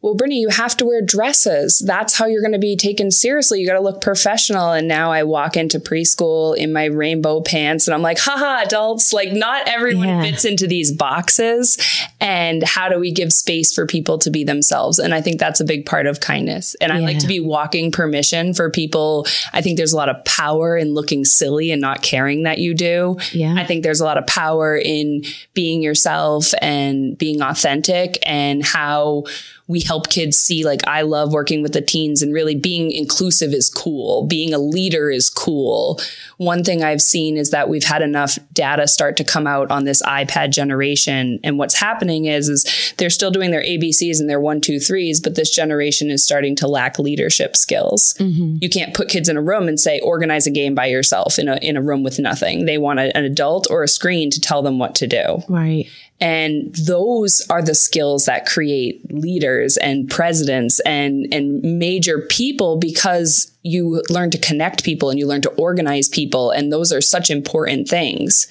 well, 0.01 0.15
Brittany, 0.15 0.39
you 0.39 0.50
have 0.50 0.75
to 0.77 0.86
wear 0.86 1.01
dresses. 1.01 1.79
That's 1.79 2.17
how 2.17 2.25
you're 2.25 2.41
going 2.41 2.53
to 2.53 2.60
be 2.60 2.75
taken 2.75 3.12
seriously. 3.12 3.60
You 3.60 3.67
got 3.67 3.74
to 3.74 3.81
look 3.81 4.01
professional. 4.01 4.72
And 4.72 4.88
now 4.88 5.12
I 5.12 5.24
walk 5.24 5.55
into 5.55 5.79
preschool 5.79 6.58
in 6.58 6.74
my 6.74 6.86
rainbow 6.86 7.41
pants 7.41 7.88
and 7.88 7.93
I'm 7.93 8.01
like, 8.01 8.17
haha, 8.17 8.63
adults, 8.63 9.13
like 9.13 9.31
not 9.31 9.67
everyone 9.67 10.08
yeah. 10.08 10.22
fits 10.24 10.43
into 10.43 10.65
these 10.65 10.91
boxes. 10.91 11.77
And 12.20 12.63
how 12.63 12.89
do 12.89 13.00
we 13.00 13.12
give 13.12 13.31
space 13.31 13.74
for 13.74 13.86
people 13.86 14.17
to 14.20 14.31
be 14.31 14.43
themselves? 14.43 14.98
And 14.98 15.13
I 15.13 15.22
think 15.22 15.39
that's 15.39 15.60
a 15.60 15.65
big 15.65 15.86
part 15.86 16.08
of 16.08 16.20
kindness. 16.20 16.75
And 16.81 16.91
I 16.91 17.00
like 17.00 17.20
to 17.20 17.27
be 17.27 17.39
walking 17.39 17.91
permission 17.91 18.55
for 18.55 18.72
people. 18.72 19.27
I 19.53 19.62
think 19.62 19.77
there's 19.77 19.93
a 19.93 19.98
lot 19.98 20.10
of 20.10 20.24
power 20.25 20.75
in 20.77 20.96
looking 20.96 21.25
silly 21.25 21.72
and 21.72 21.79
not 21.79 22.01
caring 22.01 22.43
that 22.43 22.58
you 22.58 22.74
do. 22.74 23.17
Yeah. 23.31 23.53
I 23.55 23.65
think 23.65 23.84
there's 23.84 24.01
a 24.01 24.05
lot 24.05 24.17
of 24.17 24.25
power 24.25 24.75
in 24.77 25.24
being 25.53 25.84
yourself 25.84 26.53
and 26.60 27.15
being 27.17 27.41
authentic 27.41 28.17
and 28.25 28.65
how 28.65 29.25
we 29.72 29.80
help 29.80 30.10
kids 30.10 30.38
see 30.38 30.66
like 30.66 30.86
I 30.86 31.04
love 31.04 31.32
working 31.32 31.62
with 31.63 31.72
the 31.72 31.82
teens 31.82 32.22
and 32.22 32.34
really 32.34 32.56
being 32.56 32.92
inclusive 32.92 33.54
is 33.54 33.70
cool. 33.70 34.28
Being 34.28 34.54
a 34.54 34.58
leader 34.58 35.10
is 35.10 35.30
cool. 35.30 35.98
One 36.36 36.66
thing 36.66 36.84
I've 36.84 37.01
seen 37.01 37.38
is 37.38 37.51
that 37.51 37.70
we've 37.70 37.86
had 37.86 38.01
enough 38.01 38.38
data 38.51 38.86
start 38.86 39.16
to 39.18 39.24
come 39.24 39.48
out 39.48 39.72
on 39.72 39.86
this 39.86 40.01
iPad 40.01 40.51
generation. 40.51 41.40
And 41.42 41.58
what's 41.58 41.75
happening 41.75 42.25
is, 42.25 42.50
is 42.50 42.94
they're 42.98 43.10
still 43.10 43.32
doing 43.32 43.51
their 43.51 43.63
ABCs 43.63 44.20
and 44.20 44.30
their 44.30 44.42
one, 44.42 44.60
two, 44.60 44.78
threes, 44.78 45.22
but 45.22 45.36
this 45.36 45.56
generation 45.56 46.12
is 46.12 46.22
starting 46.22 46.58
to 46.58 46.68
lack 46.68 47.00
leadership 47.00 47.56
skills. 47.56 48.13
Mm-hmm. 48.20 48.58
You 48.60 48.70
can't 48.70 48.94
put 48.94 49.08
kids 49.08 49.30
in 49.30 49.38
a 49.38 49.42
room 49.42 49.70
and 49.70 49.80
say, 49.80 50.01
organize 50.01 50.48
a 50.48 50.51
game 50.51 50.75
by 50.75 50.88
yourself 50.88 51.40
in 51.40 51.48
a, 51.48 51.56
in 51.62 51.78
a 51.78 51.82
room 51.82 52.04
with 52.04 52.20
nothing. 52.20 52.66
They 52.66 52.78
want 52.78 53.00
a, 53.00 53.16
an 53.16 53.24
adult 53.24 53.68
or 53.70 53.84
a 53.84 53.88
screen 53.88 54.30
to 54.32 54.42
tell 54.42 54.62
them 54.62 54.80
what 54.80 54.96
to 54.96 55.08
do. 55.08 55.44
Right. 55.48 55.88
And 56.22 56.74
those 56.75 57.42
are 57.50 57.63
the 57.63 57.74
skills 57.74 58.25
that 58.25 58.46
create 58.46 59.12
leaders 59.12 59.75
and 59.78 60.08
presidents 60.08 60.80
and, 60.82 61.25
and 61.34 61.62
major 61.80 62.20
people 62.30 62.78
because 62.78 63.51
you 63.63 64.04
learn 64.10 64.30
to 64.32 64.38
connect 64.38 64.84
people 64.84 65.10
and 65.10 65.20
you 65.20 65.28
learn 65.28 65.42
to 65.42 65.51
organize 65.51 66.08
people. 66.08 66.51
And 66.51 66.72
those 66.72 66.92
are 66.92 67.01
such 67.01 67.30
important 67.30 67.88
things. 67.88 68.48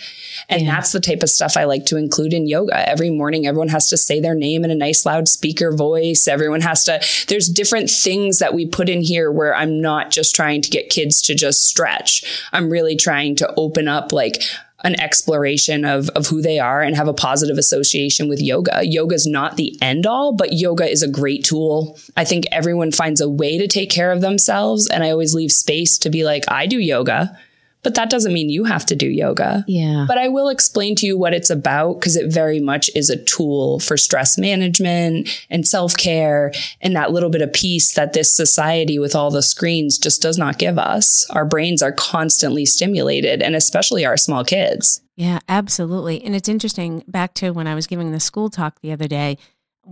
And 0.48 0.62
yeah. 0.62 0.74
that's 0.74 0.92
the 0.92 1.00
type 1.00 1.22
of 1.22 1.30
stuff 1.30 1.56
I 1.56 1.64
like 1.64 1.86
to 1.86 1.96
include 1.96 2.32
in 2.32 2.48
yoga. 2.48 2.88
Every 2.88 3.10
morning, 3.10 3.46
everyone 3.46 3.68
has 3.68 3.88
to 3.90 3.96
say 3.96 4.20
their 4.20 4.34
name 4.34 4.64
in 4.64 4.70
a 4.70 4.76
nice 4.76 5.06
loud 5.06 5.28
speaker 5.28 5.72
voice. 5.72 6.26
Everyone 6.26 6.60
has 6.60 6.84
to, 6.84 7.00
there's 7.28 7.48
different 7.48 7.88
things 7.88 8.40
that 8.40 8.54
we 8.54 8.66
put 8.66 8.88
in 8.88 9.02
here 9.02 9.30
where 9.30 9.54
I'm 9.54 9.80
not 9.80 10.10
just 10.10 10.34
trying 10.34 10.62
to 10.62 10.70
get 10.70 10.90
kids 10.90 11.22
to 11.22 11.34
just 11.34 11.66
stretch. 11.66 12.24
I'm 12.52 12.70
really 12.70 12.96
trying 12.96 13.36
to 13.36 13.54
open 13.56 13.86
up 13.88 14.12
like, 14.12 14.42
an 14.82 14.98
exploration 15.00 15.84
of, 15.84 16.08
of 16.10 16.26
who 16.26 16.40
they 16.40 16.58
are 16.58 16.82
and 16.82 16.96
have 16.96 17.08
a 17.08 17.14
positive 17.14 17.58
association 17.58 18.28
with 18.28 18.40
yoga. 18.40 18.80
Yoga 18.82 19.14
is 19.14 19.26
not 19.26 19.56
the 19.56 19.76
end 19.82 20.06
all, 20.06 20.32
but 20.34 20.52
yoga 20.52 20.88
is 20.88 21.02
a 21.02 21.08
great 21.08 21.44
tool. 21.44 21.98
I 22.16 22.24
think 22.24 22.46
everyone 22.50 22.92
finds 22.92 23.20
a 23.20 23.28
way 23.28 23.58
to 23.58 23.66
take 23.66 23.90
care 23.90 24.12
of 24.12 24.20
themselves. 24.20 24.88
And 24.88 25.04
I 25.04 25.10
always 25.10 25.34
leave 25.34 25.52
space 25.52 25.98
to 25.98 26.10
be 26.10 26.24
like, 26.24 26.44
I 26.48 26.66
do 26.66 26.78
yoga 26.78 27.38
but 27.82 27.94
that 27.94 28.10
doesn't 28.10 28.32
mean 28.32 28.50
you 28.50 28.64
have 28.64 28.84
to 28.86 28.96
do 28.96 29.06
yoga. 29.08 29.64
Yeah. 29.66 30.04
But 30.06 30.18
I 30.18 30.28
will 30.28 30.48
explain 30.48 30.94
to 30.96 31.06
you 31.06 31.16
what 31.16 31.32
it's 31.32 31.50
about 31.50 31.94
because 31.94 32.16
it 32.16 32.32
very 32.32 32.60
much 32.60 32.90
is 32.94 33.08
a 33.08 33.16
tool 33.16 33.80
for 33.80 33.96
stress 33.96 34.36
management 34.36 35.28
and 35.48 35.66
self 35.66 35.96
care 35.96 36.52
and 36.80 36.94
that 36.96 37.12
little 37.12 37.30
bit 37.30 37.42
of 37.42 37.52
peace 37.52 37.94
that 37.94 38.12
this 38.12 38.34
society 38.34 38.98
with 38.98 39.14
all 39.14 39.30
the 39.30 39.42
screens 39.42 39.98
just 39.98 40.20
does 40.20 40.38
not 40.38 40.58
give 40.58 40.78
us. 40.78 41.28
Our 41.30 41.44
brains 41.44 41.82
are 41.82 41.92
constantly 41.92 42.66
stimulated 42.66 43.42
and 43.42 43.56
especially 43.56 44.04
our 44.04 44.16
small 44.16 44.44
kids. 44.44 45.00
Yeah, 45.16 45.40
absolutely. 45.48 46.22
And 46.22 46.34
it's 46.34 46.48
interesting 46.48 47.04
back 47.06 47.34
to 47.34 47.50
when 47.50 47.66
I 47.66 47.74
was 47.74 47.86
giving 47.86 48.12
the 48.12 48.20
school 48.20 48.48
talk 48.48 48.80
the 48.80 48.92
other 48.92 49.08
day 49.08 49.38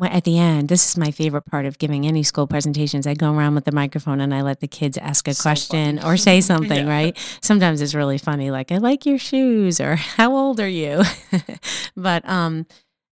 at 0.03 0.25
the 0.25 0.39
end, 0.39 0.69
this 0.69 0.89
is 0.89 0.97
my 0.97 1.11
favorite 1.11 1.43
part 1.43 1.67
of 1.67 1.79
giving 1.79 2.07
any 2.07 2.23
school 2.23 2.47
presentations. 2.47 3.07
I 3.07 3.15
go 3.15 3.33
around 3.33 3.55
with 3.55 3.65
the 3.65 3.73
microphone 3.73 4.21
and 4.21 4.35
I 4.35 4.43
let 4.43 4.61
the 4.61 4.69
kids 4.69 4.99
ask 4.99 5.27
a 5.29 5.35
so 5.35 5.43
question 5.43 6.03
or 6.05 6.17
say 6.17 6.41
something, 6.43 6.87
yeah. 6.87 6.93
right? 6.93 7.39
Sometimes 7.43 7.81
it's 7.81 7.95
really 7.95 8.19
funny, 8.19 8.51
like, 8.51 8.71
I 8.71 8.79
like 8.79 9.07
your 9.07 9.19
shoes 9.19 9.81
or 9.81 9.97
how 9.97 10.37
old 10.37 10.61
are 10.61 10.69
you? 10.69 11.03
but 11.97 12.29
um, 12.29 12.67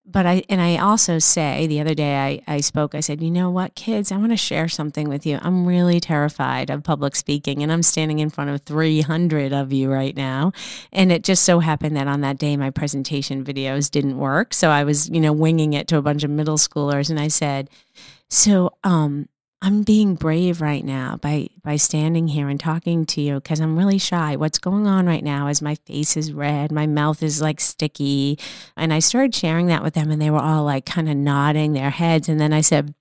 but 0.06 0.24
I 0.24 0.44
and 0.48 0.60
I 0.60 0.76
also 0.76 1.18
say 1.18 1.66
the 1.66 1.80
other 1.80 1.94
day 1.94 2.16
I, 2.16 2.54
I 2.54 2.60
spoke, 2.60 2.94
I 2.94 3.00
said, 3.00 3.20
you 3.20 3.30
know 3.30 3.50
what, 3.50 3.74
kids, 3.74 4.12
I 4.12 4.16
want 4.16 4.30
to 4.30 4.36
share 4.36 4.68
something 4.68 5.08
with 5.08 5.26
you. 5.26 5.38
I'm 5.42 5.66
really 5.66 5.98
terrified 5.98 6.70
of 6.70 6.84
public 6.84 7.16
speaking 7.16 7.62
and 7.62 7.72
I'm 7.72 7.82
standing 7.82 8.20
in 8.20 8.30
front 8.30 8.50
of 8.50 8.62
300 8.62 9.52
of 9.52 9.72
you 9.72 9.92
right 9.92 10.16
now. 10.16 10.52
And 10.92 11.10
it 11.10 11.24
just 11.24 11.44
so 11.44 11.58
happened 11.58 11.96
that 11.96 12.06
on 12.06 12.20
that 12.20 12.38
day 12.38 12.56
my 12.56 12.70
presentation 12.70 13.44
videos 13.44 13.90
didn't 13.90 14.16
work. 14.16 14.54
So 14.54 14.70
I 14.70 14.84
was, 14.84 15.08
you 15.10 15.20
know, 15.20 15.32
winging 15.32 15.72
it 15.72 15.88
to 15.88 15.96
a 15.96 16.02
bunch 16.02 16.22
of 16.22 16.30
middle 16.30 16.56
schoolers 16.56 17.10
and 17.10 17.18
I 17.18 17.28
said, 17.28 17.68
so 18.30 18.72
um 18.84 19.28
I'm 19.62 19.82
being 19.82 20.14
brave 20.16 20.60
right 20.60 20.84
now 20.84 21.16
by 21.16 21.48
by 21.64 21.76
standing 21.76 22.28
here 22.28 22.48
and 22.48 22.60
talking 22.60 23.06
to 23.06 23.20
you 23.20 23.36
because 23.36 23.60
I'm 23.60 23.78
really 23.78 23.98
shy. 23.98 24.36
What's 24.36 24.58
going 24.58 24.86
on 24.86 25.06
right 25.06 25.24
now 25.24 25.48
is 25.48 25.62
my 25.62 25.76
face 25.86 26.16
is 26.16 26.32
red, 26.32 26.70
my 26.70 26.86
mouth 26.86 27.22
is 27.22 27.40
like 27.40 27.60
sticky, 27.60 28.38
and 28.76 28.92
I 28.92 28.98
started 28.98 29.34
sharing 29.34 29.66
that 29.68 29.82
with 29.82 29.94
them, 29.94 30.10
and 30.10 30.20
they 30.20 30.30
were 30.30 30.38
all 30.38 30.64
like 30.64 30.84
kind 30.84 31.08
of 31.08 31.16
nodding 31.16 31.72
their 31.72 31.90
heads, 31.90 32.28
and 32.28 32.40
then 32.40 32.52
I 32.52 32.60
said. 32.60 32.94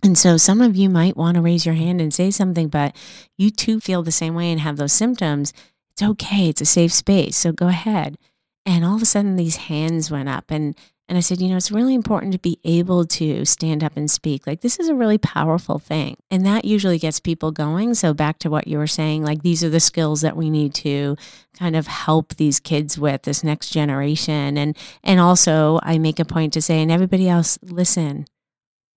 And 0.00 0.16
so 0.16 0.36
some 0.36 0.60
of 0.60 0.76
you 0.76 0.88
might 0.88 1.16
want 1.16 1.34
to 1.34 1.40
raise 1.42 1.66
your 1.66 1.74
hand 1.74 2.00
and 2.00 2.14
say 2.14 2.30
something, 2.30 2.68
but 2.68 2.94
you 3.36 3.50
too 3.50 3.80
feel 3.80 4.04
the 4.04 4.12
same 4.12 4.36
way 4.36 4.52
and 4.52 4.60
have 4.60 4.76
those 4.76 4.92
symptoms. 4.92 5.52
It's 5.90 6.02
okay. 6.04 6.48
It's 6.48 6.60
a 6.60 6.66
safe 6.66 6.92
space. 6.92 7.36
So 7.36 7.50
go 7.50 7.66
ahead. 7.66 8.16
And 8.64 8.84
all 8.84 8.94
of 8.94 9.02
a 9.02 9.06
sudden 9.06 9.34
these 9.34 9.56
hands 9.56 10.08
went 10.08 10.28
up 10.28 10.52
and 10.52 10.76
and 11.08 11.16
I 11.16 11.22
said, 11.22 11.40
you 11.40 11.48
know, 11.48 11.56
it's 11.56 11.70
really 11.70 11.94
important 11.94 12.32
to 12.32 12.38
be 12.38 12.58
able 12.64 13.06
to 13.06 13.46
stand 13.46 13.82
up 13.82 13.96
and 13.96 14.10
speak. 14.10 14.46
Like, 14.46 14.60
this 14.60 14.78
is 14.78 14.90
a 14.90 14.94
really 14.94 15.16
powerful 15.16 15.78
thing. 15.78 16.16
And 16.30 16.44
that 16.44 16.66
usually 16.66 16.98
gets 16.98 17.18
people 17.18 17.50
going. 17.50 17.94
So, 17.94 18.12
back 18.12 18.38
to 18.40 18.50
what 18.50 18.68
you 18.68 18.76
were 18.76 18.86
saying, 18.86 19.24
like, 19.24 19.42
these 19.42 19.64
are 19.64 19.70
the 19.70 19.80
skills 19.80 20.20
that 20.20 20.36
we 20.36 20.50
need 20.50 20.74
to 20.74 21.16
kind 21.58 21.76
of 21.76 21.86
help 21.86 22.34
these 22.34 22.60
kids 22.60 22.98
with 22.98 23.22
this 23.22 23.42
next 23.42 23.70
generation. 23.70 24.58
And, 24.58 24.76
and 25.02 25.18
also, 25.18 25.80
I 25.82 25.96
make 25.96 26.20
a 26.20 26.26
point 26.26 26.52
to 26.52 26.62
say, 26.62 26.82
and 26.82 26.92
everybody 26.92 27.26
else, 27.26 27.58
listen, 27.62 28.26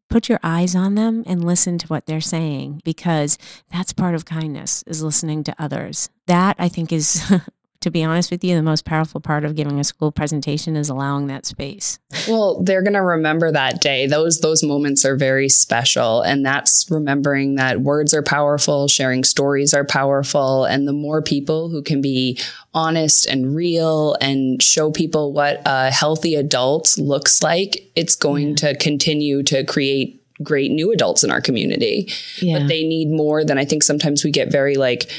put 0.09 0.27
your 0.27 0.39
eyes 0.43 0.75
on 0.75 0.95
them 0.95 1.23
and 1.25 1.45
listen 1.45 1.77
to 1.77 1.87
what 1.87 2.07
they're 2.07 2.19
saying 2.19 2.81
because 2.83 3.37
that's 3.71 3.93
part 3.93 4.15
of 4.15 4.25
kindness 4.25 4.83
is 4.85 5.01
listening 5.01 5.45
to 5.45 5.55
others. 5.57 6.09
That 6.27 6.57
I 6.59 6.67
think 6.67 6.91
is 6.91 7.23
to 7.81 7.91
be 7.91 8.03
honest 8.03 8.31
with 8.31 8.43
you, 8.43 8.55
the 8.55 8.61
most 8.61 8.85
powerful 8.85 9.19
part 9.19 9.43
of 9.43 9.55
giving 9.55 9.79
a 9.79 9.83
school 9.83 10.11
presentation 10.11 10.75
is 10.75 10.89
allowing 10.89 11.27
that 11.27 11.45
space. 11.45 11.99
Well, 12.27 12.61
they're 12.61 12.83
going 12.83 12.93
to 12.93 13.01
remember 13.01 13.51
that 13.51 13.81
day. 13.81 14.07
Those 14.07 14.39
those 14.39 14.63
moments 14.63 15.03
are 15.03 15.15
very 15.15 15.49
special 15.49 16.21
and 16.21 16.45
that's 16.45 16.89
remembering 16.89 17.55
that 17.55 17.81
words 17.81 18.13
are 18.13 18.23
powerful, 18.23 18.87
sharing 18.87 19.23
stories 19.23 19.73
are 19.73 19.83
powerful, 19.83 20.65
and 20.65 20.87
the 20.87 20.93
more 20.93 21.21
people 21.21 21.69
who 21.69 21.81
can 21.81 22.01
be 22.01 22.39
honest 22.73 23.25
and 23.25 23.55
real 23.55 24.15
and 24.21 24.61
show 24.61 24.91
people 24.91 25.33
what 25.33 25.61
a 25.65 25.91
healthy 25.91 26.35
adult 26.35 26.97
looks 26.97 27.43
like, 27.43 27.91
it's 27.95 28.15
going 28.15 28.49
yeah. 28.49 28.55
to 28.55 28.77
continue 28.77 29.43
to 29.43 29.65
create 29.65 30.17
great 30.43 30.71
new 30.71 30.91
adults 30.91 31.23
in 31.23 31.31
our 31.31 31.41
community. 31.41 32.09
Yeah. 32.39 32.59
But 32.59 32.67
they 32.67 32.83
need 32.83 33.09
more 33.09 33.43
than 33.43 33.57
I 33.57 33.65
think 33.65 33.83
sometimes 33.83 34.23
we 34.23 34.31
get 34.31 34.51
very 34.51 34.75
like 34.75 35.11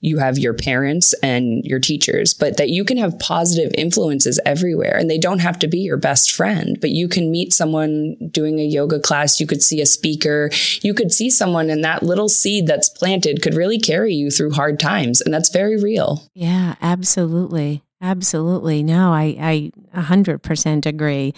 you 0.00 0.18
have 0.18 0.38
your 0.38 0.54
parents 0.54 1.12
and 1.22 1.64
your 1.64 1.78
teachers, 1.78 2.32
but 2.32 2.56
that 2.56 2.70
you 2.70 2.84
can 2.84 2.96
have 2.96 3.18
positive 3.18 3.70
influences 3.76 4.40
everywhere 4.46 4.96
and 4.96 5.10
they 5.10 5.18
don't 5.18 5.40
have 5.40 5.58
to 5.58 5.68
be 5.68 5.78
your 5.78 5.96
best 5.96 6.32
friend, 6.32 6.78
but 6.80 6.90
you 6.90 7.08
can 7.08 7.30
meet 7.30 7.52
someone 7.52 8.16
doing 8.30 8.58
a 8.58 8.64
yoga 8.64 8.98
class. 8.98 9.40
You 9.40 9.46
could 9.46 9.62
see 9.62 9.80
a 9.80 9.86
speaker. 9.86 10.50
You 10.82 10.94
could 10.94 11.12
see 11.12 11.30
someone 11.30 11.70
and 11.70 11.84
that 11.84 12.02
little 12.02 12.28
seed 12.28 12.66
that's 12.66 12.88
planted 12.88 13.42
could 13.42 13.54
really 13.54 13.78
carry 13.78 14.14
you 14.14 14.30
through 14.30 14.52
hard 14.52 14.80
times. 14.80 15.20
And 15.20 15.32
that's 15.32 15.50
very 15.50 15.80
real. 15.80 16.26
Yeah, 16.34 16.76
absolutely. 16.80 17.82
Absolutely. 18.02 18.82
No, 18.82 19.12
I, 19.12 19.36
I 19.38 19.72
100% 19.94 20.86
agree. 20.86 21.34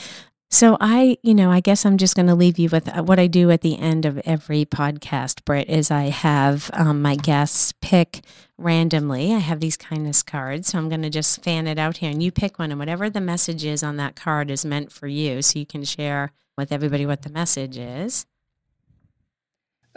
So 0.53 0.77
I, 0.83 1.17
you 1.23 1.35
know, 1.35 1.51
I 1.51 1.61
guess 1.61 1.87
I'm 1.87 1.97
just 1.97 2.15
going 2.15 2.27
to 2.27 2.35
leave 2.35 2.59
you 2.59 2.69
with 2.71 2.87
uh, 2.87 3.03
what 3.03 3.19
I 3.19 3.27
do 3.27 3.51
at 3.51 3.63
the 3.63 3.79
end 3.79 4.05
of 4.05 4.19
every 4.27 4.67
podcast, 4.67 5.47
Britt, 5.47 5.71
is 5.71 5.91
I 5.91 6.11
have 6.11 6.71
um, 6.75 7.01
my 7.01 7.17
guests 7.17 7.73
pick 7.81 8.21
randomly. 8.59 9.33
I 9.33 9.39
have 9.39 9.61
these 9.61 9.79
kindness 9.79 10.23
cards. 10.23 10.69
So 10.69 10.77
I'm 10.77 10.91
going 10.91 11.01
to 11.01 11.09
just 11.09 11.43
fan 11.43 11.67
it 11.67 11.79
out 11.79 11.97
here 11.97 12.11
and 12.11 12.23
you 12.23 12.31
pick 12.31 12.59
one 12.59 12.71
and 12.71 12.79
whatever 12.79 13.09
the 13.09 13.19
message 13.19 13.65
is 13.65 13.83
on 13.83 13.97
that 13.97 14.15
card 14.15 14.51
is 14.51 14.63
meant 14.63 14.93
for 14.93 15.07
you. 15.07 15.41
So 15.41 15.59
you 15.59 15.65
can 15.65 15.85
share 15.85 16.33
with 16.59 16.71
everybody 16.71 17.07
what 17.07 17.23
the 17.23 17.31
message 17.31 17.79
is. 17.79 18.27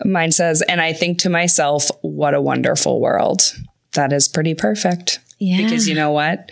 Mine 0.06 0.32
says, 0.32 0.62
and 0.62 0.80
I 0.80 0.94
think 0.94 1.20
to 1.20 1.30
myself, 1.30 1.90
what 2.02 2.34
a 2.34 2.42
wonderful 2.42 3.02
world. 3.02 3.42
That 3.92 4.14
is 4.14 4.30
pretty 4.30 4.54
perfect. 4.54 5.20
Yeah. 5.38 5.58
Because 5.58 5.86
you 5.86 5.96
know 5.96 6.12
what? 6.12 6.50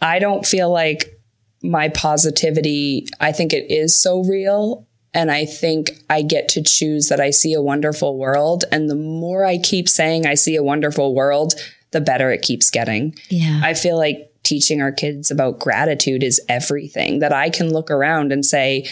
I 0.00 0.20
don't 0.20 0.46
feel 0.46 0.70
like 0.70 1.19
my 1.62 1.88
positivity, 1.88 3.06
I 3.20 3.32
think 3.32 3.52
it 3.52 3.70
is 3.70 4.00
so 4.00 4.24
real. 4.24 4.86
And 5.12 5.30
I 5.30 5.44
think 5.44 5.90
I 6.08 6.22
get 6.22 6.48
to 6.50 6.62
choose 6.62 7.08
that 7.08 7.20
I 7.20 7.30
see 7.30 7.52
a 7.52 7.62
wonderful 7.62 8.16
world. 8.16 8.64
And 8.70 8.88
the 8.88 8.94
more 8.94 9.44
I 9.44 9.58
keep 9.58 9.88
saying 9.88 10.26
I 10.26 10.34
see 10.34 10.56
a 10.56 10.62
wonderful 10.62 11.14
world, 11.14 11.54
the 11.90 12.00
better 12.00 12.30
it 12.30 12.42
keeps 12.42 12.70
getting. 12.70 13.16
Yeah. 13.28 13.60
I 13.62 13.74
feel 13.74 13.96
like 13.96 14.32
teaching 14.42 14.80
our 14.80 14.92
kids 14.92 15.30
about 15.30 15.58
gratitude 15.58 16.22
is 16.22 16.40
everything 16.48 17.18
that 17.18 17.32
I 17.32 17.50
can 17.50 17.72
look 17.72 17.90
around 17.90 18.32
and 18.32 18.46
say, 18.46 18.86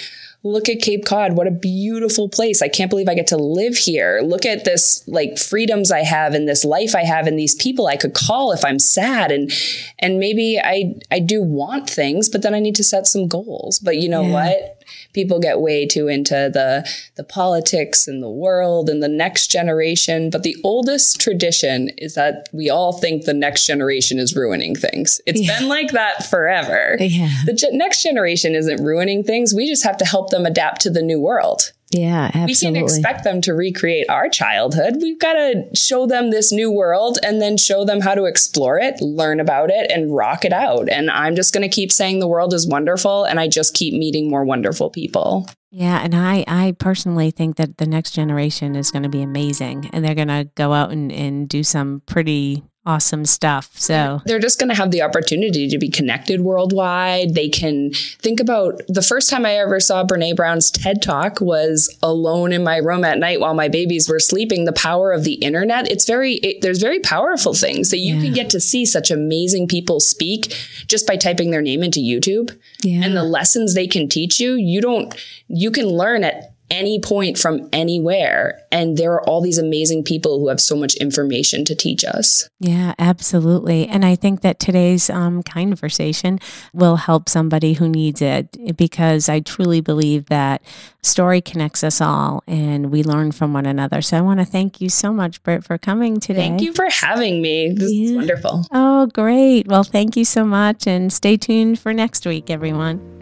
look 0.53 0.69
at 0.69 0.81
Cape 0.81 1.05
Cod. 1.05 1.35
What 1.35 1.47
a 1.47 1.53
beautiful 1.53 2.29
place. 2.29 2.63
I 2.63 2.69
can't 2.69 2.91
believe 2.91 3.09
I 3.09 3.15
get 3.15 3.27
to 3.29 3.37
live 3.37 3.77
here. 3.77 4.21
Look 4.23 4.47
at 4.47 4.65
this 4.65 5.07
like 5.07 5.39
freedoms 5.39 5.91
I 5.91 6.01
have 6.01 6.35
and 6.35 6.49
this 6.49 6.65
life 6.65 6.95
I 6.95 7.05
have 7.05 7.27
and 7.27 7.39
these 7.39 7.55
people 7.55 7.87
I 7.87 7.97
could 7.97 8.15
call 8.15 8.53
if 8.53 8.65
I'm 8.65 8.79
sad. 8.79 9.31
And, 9.31 9.51
and 9.99 10.19
maybe 10.19 10.59
I, 10.63 10.95
I 11.11 11.21
do 11.21 11.43
want 11.43 11.89
things, 11.89 12.29
but 12.29 12.43
then 12.43 12.55
I 12.55 12.61
need 12.61 12.75
to 12.77 12.85
set 12.85 13.07
some 13.07 13.29
goals. 13.29 13.79
But 13.79 13.99
you 13.99 14.09
know 14.09 14.23
yeah. 14.23 14.33
what? 14.33 14.79
people 15.13 15.39
get 15.39 15.61
way 15.61 15.87
too 15.87 16.09
into 16.09 16.51
the 16.53 16.89
the 17.17 17.25
politics 17.25 18.07
and 18.07 18.23
the 18.23 18.31
world 18.31 18.89
and 18.89 19.03
the 19.03 19.09
next 19.09 19.49
generation 19.49 20.31
but 20.31 20.43
the 20.43 20.57
oldest 20.65 21.21
tradition 21.21 21.89
is 21.99 22.15
that 22.15 22.49
we 22.53 22.71
all 22.71 22.93
think 22.93 23.25
the 23.25 23.35
next 23.35 23.67
generation 23.67 24.19
is 24.19 24.37
ruining 24.37 24.75
things 24.75 25.21
it's 25.27 25.41
yeah. 25.41 25.59
been 25.59 25.69
like 25.69 25.93
that 25.93 26.25
forever 26.27 26.97
yeah. 27.01 27.31
the 27.47 27.53
ge- 27.53 27.73
next 27.73 28.03
generation 28.03 28.55
isn't 28.55 28.83
ruining 28.83 29.23
things 29.23 29.55
we 29.55 29.67
just 29.67 29.85
have 29.85 29.97
to 29.97 30.05
help 30.05 30.31
them 30.31 30.38
adapt 30.47 30.81
to 30.83 30.91
the 30.91 31.03
new 31.03 31.21
world 31.21 31.73
yeah, 31.91 32.31
absolutely. 32.35 32.51
We 32.51 32.57
can't 32.57 32.77
expect 32.77 33.25
them 33.25 33.41
to 33.43 33.55
recreate 33.55 34.11
our 34.11 34.29
childhood. 34.29 34.97
We've 35.01 35.19
got 35.19 35.35
to 35.35 35.65
show 35.75 36.07
them 36.07 36.31
this 36.31 36.53
new 36.53 36.71
world 36.71 37.19
and 37.23 37.41
then 37.41 37.57
show 37.57 37.85
them 37.85 38.01
how 38.01 38.15
to 38.15 38.25
explore 38.25 38.79
it, 38.79 39.01
learn 39.01 39.41
about 39.41 39.71
it, 39.71 39.91
and 39.91 40.15
rock 40.15 40.45
it 40.45 40.53
out. 40.53 40.89
And 40.91 41.11
I'm 41.11 41.35
just 41.35 41.55
going 41.55 41.69
to 41.69 41.75
keep 41.75 41.91
saying 41.91 42.19
the 42.19 42.29
world 42.29 42.53
is 42.53 42.69
wonderful, 42.69 43.25
and 43.25 43.41
I 43.41 43.49
just 43.49 43.75
keep 43.75 43.95
meeting 43.95 44.29
more 44.29 44.45
wonderful 44.45 44.91
people. 44.91 45.49
Yeah, 45.71 46.01
and 46.03 46.15
I, 46.15 46.45
I 46.47 46.77
personally 46.79 47.31
think 47.31 47.57
that 47.57 47.79
the 47.79 47.87
next 47.87 48.13
generation 48.13 48.77
is 48.77 48.91
going 48.91 49.03
to 49.05 49.09
be 49.09 49.23
amazing, 49.23 49.89
and 49.93 50.05
they're 50.05 50.15
going 50.15 50.29
to 50.29 50.49
go 50.57 50.75
out 50.75 50.91
and, 50.91 51.11
and 51.11 51.49
do 51.49 51.63
some 51.63 52.03
pretty 52.07 52.63
awesome 52.89 53.27
stuff. 53.27 53.71
So 53.75 54.23
they're 54.25 54.39
just 54.39 54.59
going 54.59 54.71
to 54.71 54.75
have 54.75 54.91
the 54.91 55.03
opportunity 55.03 55.69
to 55.69 55.79
be 55.79 55.91
connected 55.91 56.41
worldwide. 56.41 57.35
They 57.35 57.51
can 57.51 57.93
think 57.93 58.41
about 58.41 58.81
the 58.89 59.03
first 59.03 59.29
time 59.29 59.45
I 59.45 59.57
ever 59.57 59.79
saw 59.79 60.05
Brene 60.05 60.35
Brown's 60.35 60.71
TED 60.71 61.03
Talk 61.03 61.43
was 61.43 61.95
alone 62.03 62.51
in 62.51 62.65
my 62.65 62.79
room 62.79 63.05
at 63.05 63.19
night 63.19 63.41
while 63.41 63.53
my 63.53 63.69
babies 63.69 64.09
were 64.09 64.19
sleeping. 64.19 64.65
The 64.65 64.73
power 64.73 65.13
of 65.13 65.25
the 65.25 65.35
internet. 65.35 65.91
It's 65.91 66.07
very, 66.07 66.37
it, 66.37 66.63
there's 66.63 66.81
very 66.81 66.99
powerful 67.01 67.53
things 67.53 67.91
that 67.91 67.99
you 67.99 68.17
yeah. 68.17 68.23
can 68.23 68.33
get 68.33 68.51
to 68.51 68.61
see 68.61 68.87
such 68.87 69.11
amazing 69.11 69.69
people 69.69 70.01
speak 70.01 70.55
just 70.87 71.07
by 71.07 71.17
typing 71.17 71.51
their 71.51 71.63
name 71.63 71.83
into 71.83 72.01
YouTube 72.01 72.59
yeah. 72.83 73.05
and 73.05 73.15
the 73.15 73.23
lessons 73.23 73.75
they 73.75 73.87
can 73.87 74.09
teach 74.09 74.41
you. 74.41 74.55
You 74.55 74.81
don't, 74.81 75.15
you 75.49 75.71
can 75.71 75.87
learn 75.87 76.25
at 76.25 76.48
any 76.71 77.01
point 77.01 77.39
from 77.39 77.69
anywhere. 77.73 78.61
And 78.71 78.97
there 78.97 79.13
are 79.13 79.23
all 79.29 79.41
these 79.41 79.59
amazing 79.59 80.05
people 80.05 80.39
who 80.39 80.49
have 80.49 80.61
so 80.61 80.77
much 80.77 80.95
information 80.97 81.65
to 81.67 81.75
teach 81.75 82.05
us. 82.05 82.49
Yeah, 82.61 82.95
absolutely. 82.99 83.89
And 83.89 84.05
I 84.05 84.15
think 84.15 84.43
that 84.43 84.59
today's 84.59 85.09
um, 85.09 85.43
conversation 85.43 86.39
will 86.73 86.97
help 86.97 87.29
somebody 87.29 87.75
who 87.75 87.89
needs 87.89 88.21
it 88.21 88.77
because 88.77 89.29
I 89.29 89.41
truly 89.41 89.81
believe 89.81 90.27
that 90.27 90.63
story 91.03 91.41
connects 91.41 91.83
us 91.83 92.01
all 92.01 92.43
and 92.47 92.91
we 92.91 93.03
learn 93.03 93.33
from 93.33 93.53
one 93.53 93.67
another. 93.67 94.03
So 94.03 94.19
I 94.19 94.21
want 94.21 94.41
to 94.41 94.47
thank 94.47 94.81
you 94.81 94.89
so 94.89 95.13
much, 95.13 95.43
Britt, 95.43 95.65
for 95.65 95.79
coming 95.79 96.21
today. 96.21 96.41
Thank 96.41 96.61
you 96.61 96.73
for 96.73 96.89
having 96.91 97.41
me. 97.41 97.73
This 97.73 97.93
yeah. 97.93 98.11
is 98.11 98.17
wonderful. 98.17 98.65
Oh, 98.73 99.07
great. 99.07 99.67
Well, 99.69 99.85
thank 99.85 100.17
you 100.17 100.25
so 100.25 100.45
much. 100.45 100.87
And 100.87 101.13
stay 101.13 101.37
tuned 101.37 101.79
for 101.79 101.93
next 101.95 102.27
week, 102.27 102.51
everyone. 102.51 103.18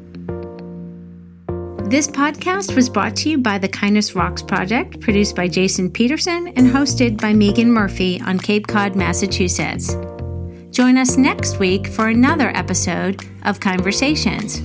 This 1.89 2.09
podcast 2.09 2.75
was 2.75 2.89
brought 2.89 3.15
to 3.19 3.31
you 3.31 3.39
by 3.39 3.59
the 3.59 3.69
Kindness 3.69 4.17
Rocks 4.17 4.43
Project, 4.43 5.01
produced 5.01 5.37
by 5.37 5.47
Jason 5.47 5.89
Peterson 5.89 6.49
and 6.57 6.67
hosted 6.67 7.21
by 7.21 7.33
Megan 7.33 7.71
Murphy 7.71 8.21
on 8.23 8.41
Cape 8.41 8.67
Cod, 8.67 8.97
Massachusetts. 8.97 9.95
Join 10.73 10.99
us 10.99 11.17
next 11.17 11.61
week 11.61 11.87
for 11.87 12.09
another 12.09 12.49
episode 12.57 13.25
of 13.45 13.61
Conversations. 13.61 14.61